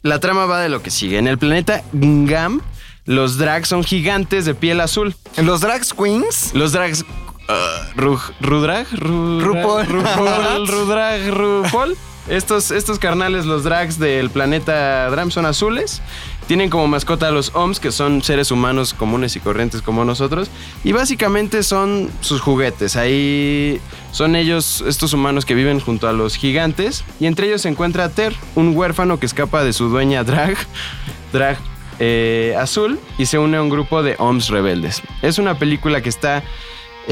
La 0.03 0.21
trama 0.21 0.47
va 0.47 0.61
de 0.61 0.69
lo 0.69 0.83
que 0.83 0.91
sigue. 0.91 1.19
En 1.19 1.27
el 1.27 1.37
planeta 1.37 1.83
Ngam, 1.93 2.61
los 3.07 3.39
drags 3.39 3.69
son 3.69 3.83
gigantes 3.83 4.45
de 4.45 4.55
piel 4.55 4.81
azul. 4.81 5.17
Los 5.37 5.61
drag 5.63 5.83
queens. 5.97 6.55
Los 6.55 6.73
drags. 6.73 7.03
uh, 7.03 7.99
Ru- 8.01 8.21
¿Rudrag? 8.41 8.87
Ru- 8.93 9.41
RuPaul. 9.43 9.87
RuPaul. 9.87 10.69
Rudrag. 10.69 11.29
RuPaul. 11.29 11.97
Estos, 12.31 12.71
estos 12.71 13.01
carnales, 13.01 13.45
los 13.45 13.65
drags 13.65 13.99
del 13.99 14.31
planeta 14.31 15.11
Dram, 15.11 15.33
son 15.33 15.47
azules. 15.47 16.01
Tienen 16.47 16.71
como 16.71 16.87
mascota 16.87 17.27
a 17.27 17.33
los 17.33 17.53
OMS, 17.57 17.81
que 17.81 17.91
son 17.91 18.23
seres 18.23 18.53
humanos 18.53 18.95
comunes 18.95 19.35
y 19.35 19.41
corrientes 19.41 19.83
como 19.83 20.05
nosotros. 20.05 20.49
Y 20.85 20.93
básicamente 20.93 21.65
son 21.65 22.09
sus 22.21 22.41
juguetes. 22.41 22.95
Ahí 22.95 23.81
son 24.13 24.37
ellos, 24.37 24.85
estos 24.87 25.13
humanos 25.13 25.45
que 25.45 25.55
viven 25.55 25.81
junto 25.81 26.07
a 26.09 26.13
los 26.13 26.37
gigantes. 26.37 27.05
Y 27.19 27.27
entre 27.27 27.49
ellos 27.49 27.63
se 27.63 27.69
encuentra 27.69 28.09
Ter, 28.11 28.33
un 28.55 28.77
huérfano 28.77 29.19
que 29.19 29.27
escapa 29.27 29.65
de 29.65 29.73
su 29.73 29.89
dueña 29.89 30.23
Drag. 30.23 30.57
Drag 31.33 31.59
eh, 31.99 32.55
azul 32.57 33.01
y 33.19 33.27
se 33.27 33.39
une 33.39 33.57
a 33.57 33.63
un 33.63 33.71
grupo 33.71 34.05
de 34.05 34.15
OMS 34.19 34.51
rebeldes. 34.51 35.03
Es 35.21 35.39
una 35.39 35.59
película 35.59 36.01
que 36.01 36.09
está... 36.09 36.45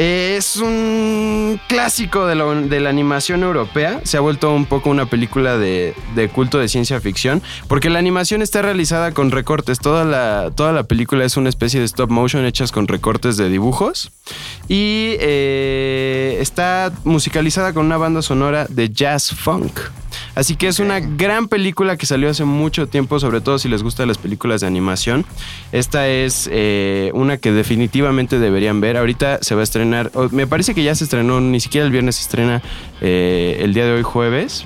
eh, 0.01 0.37
es 0.39 0.57
un 0.57 1.61
clásico 1.67 2.27
de 2.27 2.37
la, 2.37 2.89
animación 2.89 3.43
europea. 3.43 4.01
Se 4.05 4.17
ha 4.17 4.21
vuelto 4.21 4.55
un 4.55 4.65
poco 4.65 4.91
una 4.91 5.07
película 5.07 5.59
de, 5.59 5.93
culto 6.33 6.59
de 6.59 6.69
ciencia 6.69 7.01
ficción. 7.01 7.43
Porque 7.67 7.91
la 7.91 7.99
animación 7.99 8.41
está 8.41 8.63
realizada 8.63 9.11
con 9.11 9.33
recortes. 9.33 9.81
Toda 9.81 10.05
la, 10.05 10.53
toda 10.55 10.73
la 10.73 10.85
película 10.85 11.25
es 11.25 11.37
una 11.37 11.49
especie 11.49 11.81
de 11.81 11.87
stop 11.87 12.11
motion 12.11 12.45
hechas 12.45 12.71
con 12.71 12.87
recortes 12.87 13.37
de 13.37 13.49
dibujos. 13.49 14.13
Y 14.69 15.17
eh, 15.19 16.39
está 16.41 16.93
musicalizada 17.03 17.73
con 17.73 17.87
una 17.87 17.97
banda 17.97 18.23
sonora 18.23 18.67
de 18.69 18.91
jazz 18.91 19.35
funk. 19.35 19.81
Así 20.35 20.57
que 20.57 20.69
es 20.69 20.79
una 20.79 21.01
gran 21.01 21.49
película 21.49 21.97
que 21.97 22.07
salió 22.07 22.31
hace 22.31 22.45
mucho 22.45 22.87
tiempo, 22.87 23.19
sobre 23.21 23.41
todo 23.41 23.59
si 23.59 23.69
les 23.69 23.83
gustan 23.83 24.09
las 24.09 24.19
películas 24.19 24.61
de 24.61 24.67
animación. 24.67 25.25
Esta 25.73 26.09
es 26.09 26.49
eh, 26.53 27.11
una 27.15 27.37
que 27.37 27.53
definitivamente 27.53 28.39
deberían 28.39 28.81
ver. 28.81 28.97
Ahorita 28.97 29.39
se 29.43 29.55
va 29.55 29.63
a 29.63 29.65
estrenar, 29.65 30.11
o 30.15 30.29
me 30.31 30.47
parece 30.47 30.75
que 30.75 30.83
ya 30.83 30.95
se 30.95 31.05
estrenó, 31.05 31.41
ni 31.41 31.61
siquiera 31.61 31.87
el 31.87 31.93
viernes 31.93 32.17
se 32.17 32.23
estrena 32.23 32.63
eh, 33.01 33.61
el 33.61 33.75
día 33.75 33.85
de 33.85 33.93
hoy 33.93 34.03
jueves. 34.03 34.65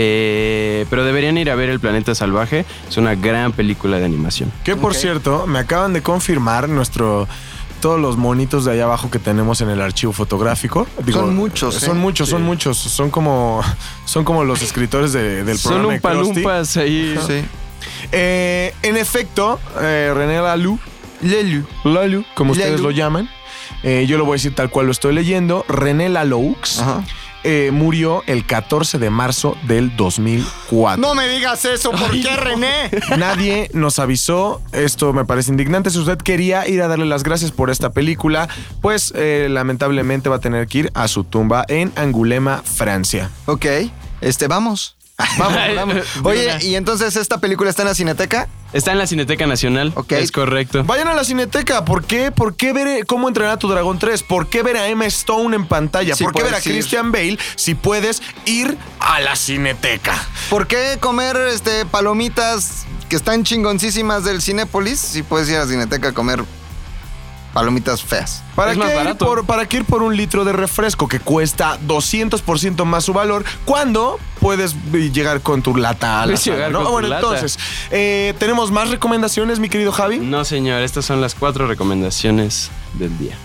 Eh, 0.00 0.86
pero 0.90 1.04
deberían 1.04 1.36
ir 1.38 1.50
a 1.50 1.56
ver 1.56 1.70
El 1.70 1.80
Planeta 1.80 2.14
Salvaje. 2.14 2.64
Es 2.88 2.96
una 2.96 3.16
gran 3.16 3.52
película 3.52 3.98
de 3.98 4.04
animación. 4.04 4.52
Que 4.62 4.76
por 4.76 4.94
cierto, 4.94 5.46
me 5.48 5.58
acaban 5.58 5.92
de 5.92 6.02
confirmar 6.02 6.68
nuestro. 6.68 7.26
Todos 7.80 8.00
los 8.00 8.16
monitos 8.16 8.64
de 8.64 8.72
allá 8.72 8.84
abajo 8.84 9.10
que 9.10 9.18
tenemos 9.18 9.60
en 9.60 9.70
el 9.70 9.80
archivo 9.80 10.12
fotográfico. 10.12 10.86
Son 11.12 11.36
muchos, 11.36 11.82
¿eh? 11.82 11.86
Son 11.86 11.98
muchos, 11.98 12.28
son 12.28 12.42
muchos. 12.42 12.76
Son 12.78 13.10
como, 13.10 13.62
son 14.04 14.24
como 14.24 14.44
los 14.44 14.62
escritores 14.62 15.12
de- 15.12 15.44
del 15.44 15.58
Son 15.58 15.74
programa. 15.74 16.00
Krusty. 16.00 16.42
palumpas 16.42 16.76
ahí. 16.76 17.16
Sí. 17.26 17.44
Eh, 18.12 18.74
en 18.82 18.96
efecto, 18.96 19.60
eh, 19.80 20.12
René 20.14 20.40
Lalou, 20.40 20.78
Lelu, 21.22 21.64
Lalu, 21.84 22.24
como 22.34 22.52
ustedes 22.52 22.80
lo 22.80 22.90
llaman, 22.90 23.28
eh, 23.82 24.06
yo 24.08 24.18
lo 24.18 24.24
voy 24.24 24.32
a 24.34 24.36
decir 24.36 24.54
tal 24.54 24.70
cual 24.70 24.86
lo 24.86 24.92
estoy 24.92 25.14
leyendo, 25.14 25.64
René 25.68 26.08
Laloux 26.08 26.56
Ajá. 26.80 27.04
Eh, 27.44 27.70
murió 27.72 28.22
el 28.26 28.44
14 28.46 28.98
de 28.98 29.10
marzo 29.10 29.56
del 29.64 29.96
2004. 29.96 31.00
No 31.00 31.14
me 31.14 31.28
digas 31.28 31.64
eso, 31.64 31.90
¿por 31.90 32.10
qué, 32.10 32.36
René? 32.36 32.90
Nadie 33.16 33.70
nos 33.72 33.98
avisó, 33.98 34.60
esto 34.72 35.12
me 35.12 35.24
parece 35.24 35.50
indignante, 35.50 35.90
si 35.90 35.98
usted 35.98 36.18
quería 36.18 36.66
ir 36.68 36.82
a 36.82 36.88
darle 36.88 37.06
las 37.06 37.22
gracias 37.22 37.52
por 37.52 37.70
esta 37.70 37.90
película, 37.90 38.48
pues 38.80 39.12
eh, 39.16 39.48
lamentablemente 39.50 40.28
va 40.28 40.36
a 40.36 40.40
tener 40.40 40.66
que 40.66 40.78
ir 40.78 40.90
a 40.94 41.08
su 41.08 41.24
tumba 41.24 41.64
en 41.68 41.92
Angulema, 41.96 42.62
Francia. 42.64 43.30
Ok, 43.46 43.66
este, 44.20 44.48
vamos. 44.48 44.97
Vamos, 45.36 45.58
vamos. 45.74 45.96
Oye, 46.22 46.58
y 46.62 46.76
entonces 46.76 47.16
esta 47.16 47.38
película 47.38 47.70
está 47.70 47.82
en 47.82 47.88
la 47.88 47.94
Cineteca. 47.94 48.48
Está 48.72 48.92
en 48.92 48.98
la 48.98 49.06
Cineteca 49.06 49.48
Nacional. 49.48 49.92
Ok. 49.96 50.12
Es 50.12 50.30
correcto. 50.30 50.84
Vayan 50.84 51.08
a 51.08 51.14
la 51.14 51.24
Cineteca. 51.24 51.84
¿Por 51.84 52.04
qué? 52.04 52.30
¿Por 52.30 52.54
qué 52.54 52.72
ver 52.72 52.86
eh, 52.86 53.04
cómo 53.04 53.26
entrenar 53.26 53.54
a 53.54 53.56
tu 53.56 53.68
dragón 53.68 53.98
3? 53.98 54.22
¿Por 54.22 54.48
qué 54.48 54.62
ver 54.62 54.76
a 54.76 54.86
Emma 54.86 55.06
Stone 55.06 55.56
en 55.56 55.66
pantalla? 55.66 56.14
Sí 56.14 56.22
¿Por 56.22 56.34
qué 56.34 56.44
ver 56.44 56.54
a 56.54 56.58
ir. 56.58 56.62
Christian 56.62 57.10
Bale 57.10 57.38
si 57.56 57.74
puedes 57.74 58.22
ir 58.44 58.78
a 59.00 59.18
la 59.20 59.34
Cineteca? 59.34 60.14
¿Por 60.50 60.68
qué 60.68 60.98
comer 61.00 61.36
este, 61.52 61.84
palomitas 61.84 62.86
que 63.08 63.16
están 63.16 63.42
chingoncísimas 63.42 64.22
del 64.22 64.40
Cinépolis 64.40 65.00
si 65.00 65.24
puedes 65.24 65.48
ir 65.48 65.56
a 65.56 65.60
la 65.60 65.66
Cineteca 65.66 66.08
a 66.08 66.12
comer 66.12 66.44
palomitas 67.58 68.02
feas? 68.02 68.42
¿Para 68.54 68.70
Es 68.72 68.76
qué, 68.78 68.84
más 68.84 68.90
ir 68.92 68.96
barato. 68.96 69.26
por, 69.26 69.44
¿Para 69.46 69.66
qué 69.66 69.78
ir 69.78 69.84
por 69.84 70.02
un 70.02 70.16
litro 70.16 70.44
de 70.44 70.52
refresco 70.52 71.08
que 71.08 71.18
cuesta 71.20 71.78
200% 71.86 72.84
más 72.84 73.04
su 73.04 73.12
valor 73.12 73.44
cuando 73.64 74.18
puedes 74.40 74.74
llegar 74.92 75.40
con 75.40 75.62
tu 75.62 75.76
lata 75.76 76.18
a 76.22 76.26
la 76.26 76.32
Puedes 76.32 76.40
sala, 76.42 76.56
llegar 76.56 76.72
¿no? 76.72 76.78
con 76.78 76.86
tu 76.86 76.92
Bueno, 76.92 77.08
lata. 77.08 77.20
entonces, 77.26 77.58
eh, 77.90 78.34
¿tenemos 78.38 78.70
más 78.70 78.90
recomendaciones, 78.90 79.58
mi 79.58 79.68
querido 79.68 79.90
Javi? 79.92 80.18
No, 80.18 80.44
señor, 80.44 80.82
estas 80.82 81.04
son 81.04 81.20
las 81.20 81.34
cuatro 81.34 81.66
recomendaciones 81.66 82.70
del 82.94 83.16
día. 83.18 83.36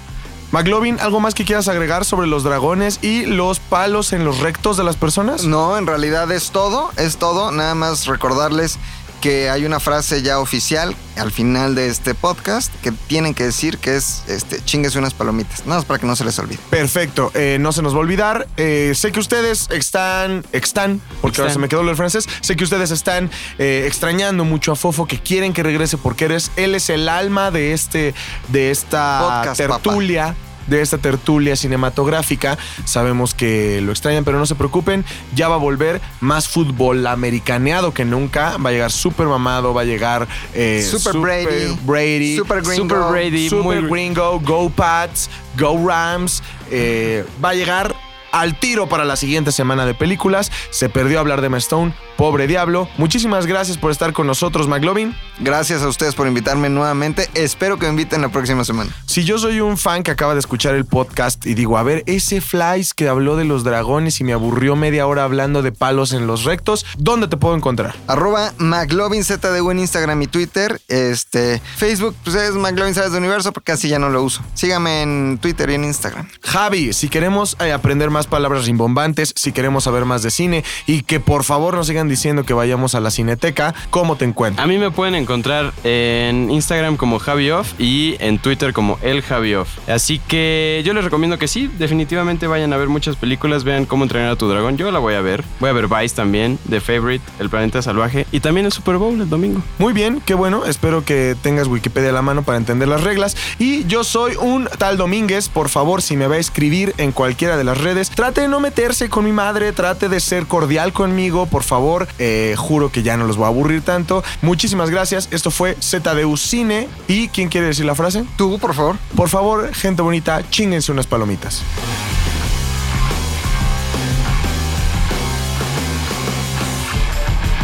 McLovin, 0.51 0.99
¿algo 0.99 1.19
más 1.19 1.33
que 1.33 1.45
quieras 1.45 1.67
agregar 1.67 2.05
sobre 2.05 2.27
los 2.27 2.43
dragones 2.43 2.99
y 3.01 3.25
los 3.25 3.59
palos 3.59 4.13
en 4.13 4.23
los 4.23 4.37
rectos 4.37 4.77
de 4.77 4.83
las 4.83 4.95
personas? 4.97 5.45
No, 5.45 5.79
en 5.79 5.87
realidad 5.87 6.31
es 6.31 6.51
todo, 6.51 6.91
es 6.95 7.17
todo. 7.17 7.51
Nada 7.51 7.73
más 7.73 8.05
recordarles 8.05 8.77
que 9.23 9.49
hay 9.49 9.65
una 9.65 9.79
frase 9.79 10.21
ya 10.21 10.41
oficial 10.41 10.93
al 11.15 11.31
final 11.31 11.75
de 11.75 11.87
este 11.87 12.13
podcast 12.13 12.73
que 12.81 12.91
tienen 12.91 13.33
que 13.33 13.45
decir 13.45 13.77
que 13.77 13.95
es 13.95 14.21
este 14.27 14.61
chingues 14.65 14.97
unas 14.97 15.13
palomitas. 15.13 15.65
Nada 15.65 15.77
más 15.77 15.85
para 15.85 15.97
que 15.97 16.05
no 16.05 16.17
se 16.17 16.25
les 16.25 16.37
olvide. 16.39 16.59
Perfecto, 16.69 17.31
eh, 17.33 17.55
no 17.57 17.71
se 17.71 17.81
nos 17.81 17.93
va 17.93 17.99
a 17.99 18.01
olvidar. 18.01 18.49
Eh, 18.57 18.91
sé 18.93 19.13
que 19.13 19.21
ustedes 19.21 19.69
están, 19.71 20.43
están, 20.51 20.99
porque 21.21 21.39
ahora 21.39 21.53
se 21.53 21.59
me 21.59 21.69
quedó 21.69 21.83
lo 21.83 21.87
del 21.87 21.95
francés. 21.95 22.27
Sé 22.41 22.57
que 22.57 22.65
ustedes 22.65 22.91
están 22.91 23.31
eh, 23.59 23.85
extrañando 23.87 24.43
mucho 24.43 24.73
a 24.73 24.75
Fofo, 24.75 25.07
que 25.07 25.17
quieren 25.19 25.53
que 25.53 25.63
regrese 25.63 25.95
porque 25.97 26.25
eres, 26.25 26.51
él 26.57 26.75
es 26.75 26.89
el 26.89 27.07
alma 27.07 27.49
de 27.49 27.71
este, 27.71 28.13
de 28.49 28.71
esta 28.71 29.37
Podcast, 29.37 29.57
tertulia. 29.57 30.35
De 30.67 30.81
esta 30.81 30.97
tertulia 30.97 31.55
cinematográfica. 31.55 32.57
Sabemos 32.85 33.33
que 33.33 33.81
lo 33.81 33.91
extrañan, 33.91 34.23
pero 34.23 34.39
no 34.39 34.45
se 34.45 34.55
preocupen. 34.55 35.05
Ya 35.35 35.47
va 35.47 35.55
a 35.55 35.59
volver 35.59 36.01
más 36.19 36.47
fútbol 36.47 37.05
americaneado 37.07 37.93
que 37.93 38.05
nunca. 38.05 38.57
Va 38.57 38.69
a 38.69 38.73
llegar 38.73 38.91
super 38.91 39.27
mamado, 39.27 39.73
va 39.73 39.81
a 39.81 39.85
llegar 39.85 40.27
eh, 40.53 40.87
Super 40.89 41.17
Brady. 41.17 41.77
Brady, 41.83 42.37
Super 42.37 42.61
Gringo. 42.61 42.83
Super 42.83 43.11
Brady, 43.11 43.49
Super 43.49 43.81
muy 43.81 43.89
Gringo, 43.89 44.39
Go 44.39 44.69
Pats, 44.69 45.29
Go 45.57 45.87
Rams. 45.87 46.41
eh, 46.71 47.25
va 47.43 47.49
a 47.49 47.53
llegar 47.53 47.95
al 48.33 48.59
tiro 48.59 48.89
para 48.89 49.05
la 49.05 49.15
siguiente 49.15 49.53
semana 49.53 49.85
de 49.85 49.93
películas. 49.93 50.51
Se 50.71 50.89
perdió 50.89 51.21
hablar 51.21 51.39
de 51.39 51.47
Emma 51.47 51.59
Stone, 51.59 51.93
pobre 52.17 52.47
diablo. 52.47 52.89
Muchísimas 52.97 53.45
gracias 53.45 53.77
por 53.77 53.91
estar 53.91 54.11
con 54.11 54.27
nosotros, 54.27 54.67
McLovin. 54.67 55.15
Gracias 55.39 55.81
a 55.83 55.87
ustedes 55.87 56.15
por 56.15 56.27
invitarme 56.27 56.69
nuevamente. 56.69 57.29
Espero 57.35 57.77
que 57.77 57.85
me 57.85 57.91
inviten 57.91 58.21
la 58.21 58.29
próxima 58.29 58.65
semana. 58.65 58.91
Si 59.05 59.23
yo 59.23 59.37
soy 59.37 59.61
un 59.61 59.77
fan 59.77 60.03
que 60.03 60.11
acaba 60.11 60.33
de 60.33 60.39
escuchar 60.39 60.75
el 60.75 60.85
podcast 60.85 61.45
y 61.45 61.53
digo, 61.53 61.77
a 61.77 61.83
ver, 61.83 62.03
ese 62.07 62.41
Flies 62.41 62.93
que 62.93 63.07
habló 63.07 63.35
de 63.35 63.45
los 63.45 63.63
dragones 63.63 64.19
y 64.19 64.23
me 64.23 64.33
aburrió 64.33 64.75
media 64.75 65.05
hora 65.05 65.23
hablando 65.23 65.61
de 65.61 65.71
palos 65.71 66.11
en 66.11 66.25
los 66.25 66.43
rectos, 66.43 66.85
¿dónde 66.97 67.27
te 67.27 67.37
puedo 67.37 67.55
encontrar? 67.55 67.95
Arroba 68.07 68.53
McLovinZDU 68.57 69.71
en 69.71 69.79
Instagram 69.79 70.21
y 70.23 70.27
Twitter. 70.27 70.81
Este, 70.87 71.61
Facebook, 71.77 72.15
pues 72.23 72.35
es 72.35 72.55
McLovin 72.55 72.95
Salas 72.95 73.11
de 73.11 73.19
Universo, 73.19 73.53
porque 73.53 73.73
casi 73.73 73.89
ya 73.89 73.99
no 73.99 74.09
lo 74.09 74.23
uso. 74.23 74.41
Sígame 74.55 75.03
en 75.03 75.37
Twitter 75.39 75.69
y 75.69 75.75
en 75.75 75.83
Instagram. 75.83 76.27
Javi, 76.41 76.93
si 76.93 77.09
queremos 77.09 77.55
eh, 77.59 77.71
aprender 77.71 78.09
más 78.23 78.27
palabras 78.27 78.67
rimbombantes, 78.67 79.33
si 79.35 79.51
queremos 79.51 79.83
saber 79.83 80.05
más 80.05 80.23
de 80.23 80.31
cine 80.31 80.63
y 80.87 81.01
que 81.01 81.19
por 81.19 81.43
favor 81.43 81.75
nos 81.75 81.87
sigan 81.87 82.07
diciendo 82.07 82.45
que 82.45 82.53
vayamos 82.53 82.95
a 82.95 83.01
la 83.01 83.11
cineteca, 83.11 83.75
¿cómo 83.89 84.15
te 84.15 84.23
encuentras? 84.23 84.63
A 84.63 84.67
mí 84.67 84.77
me 84.77 84.91
pueden 84.91 85.15
encontrar 85.15 85.73
en 85.83 86.49
Instagram 86.49 86.95
como 86.95 87.19
Javioff 87.19 87.73
y 87.79 88.15
en 88.19 88.39
Twitter 88.39 88.71
como 88.71 88.97
El 89.01 89.23
Javioff. 89.23 89.67
Así 89.89 90.19
que 90.19 90.81
yo 90.85 90.93
les 90.93 91.03
recomiendo 91.03 91.37
que 91.37 91.49
sí, 91.49 91.69
definitivamente 91.77 92.47
vayan 92.47 92.71
a 92.71 92.77
ver 92.77 92.87
muchas 92.87 93.17
películas, 93.17 93.65
vean 93.65 93.85
cómo 93.85 94.03
entrenar 94.03 94.31
a 94.31 94.35
tu 94.37 94.47
dragón. 94.47 94.77
Yo 94.77 94.89
la 94.91 94.99
voy 94.99 95.15
a 95.15 95.21
ver. 95.21 95.43
Voy 95.59 95.69
a 95.69 95.73
ver 95.73 95.87
Vice 95.87 96.15
también, 96.15 96.57
The 96.69 96.79
Favorite, 96.79 97.23
El 97.39 97.49
Planeta 97.49 97.81
Salvaje 97.81 98.25
y 98.31 98.39
también 98.39 98.65
el 98.65 98.71
Super 98.71 98.95
Bowl 98.97 99.19
el 99.19 99.29
domingo. 99.29 99.61
Muy 99.79 99.91
bien, 99.91 100.21
qué 100.25 100.33
bueno. 100.33 100.65
Espero 100.65 101.03
que 101.03 101.35
tengas 101.41 101.67
Wikipedia 101.67 102.11
a 102.11 102.13
la 102.13 102.21
mano 102.21 102.43
para 102.43 102.57
entender 102.57 102.87
las 102.87 103.03
reglas. 103.03 103.35
Y 103.59 103.85
yo 103.85 104.05
soy 104.05 104.35
un 104.37 104.69
tal 104.77 104.95
Domínguez. 104.95 105.49
Por 105.49 105.67
favor, 105.67 106.01
si 106.01 106.15
me 106.15 106.27
va 106.27 106.35
a 106.35 106.39
escribir 106.39 106.93
en 106.97 107.11
cualquiera 107.11 107.57
de 107.57 107.63
las 107.65 107.79
redes, 107.79 108.12
trate 108.15 108.41
de 108.41 108.47
no 108.47 108.59
meterse 108.59 109.09
con 109.09 109.25
mi 109.25 109.31
madre, 109.31 109.71
trate 109.71 110.09
de 110.09 110.19
ser 110.19 110.45
cordial 110.47 110.93
conmigo, 110.93 111.45
por 111.45 111.63
favor. 111.63 112.07
Eh, 112.19 112.55
juro 112.57 112.91
que 112.91 113.03
ya 113.03 113.17
no 113.17 113.25
los 113.25 113.37
voy 113.37 113.45
a 113.45 113.49
aburrir 113.49 113.81
tanto. 113.81 114.23
Muchísimas 114.41 114.89
gracias. 114.89 115.27
Esto 115.31 115.51
fue 115.51 115.75
ZDU 115.81 116.37
Cine. 116.37 116.87
¿Y 117.07 117.27
quién 117.29 117.49
quiere 117.49 117.67
decir 117.67 117.85
la 117.85 117.95
frase? 117.95 118.25
Tú, 118.37 118.59
por 118.59 118.73
favor. 118.73 118.97
Por 119.15 119.29
favor, 119.29 119.73
gente 119.73 120.01
bonita, 120.01 120.47
chinguense 120.49 120.91
unas 120.91 121.07
palomitas. 121.07 121.61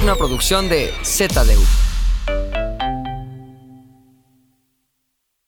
Una 0.04 0.16
producción 0.16 0.70
de 0.70 0.94
ZDU. 1.04 1.89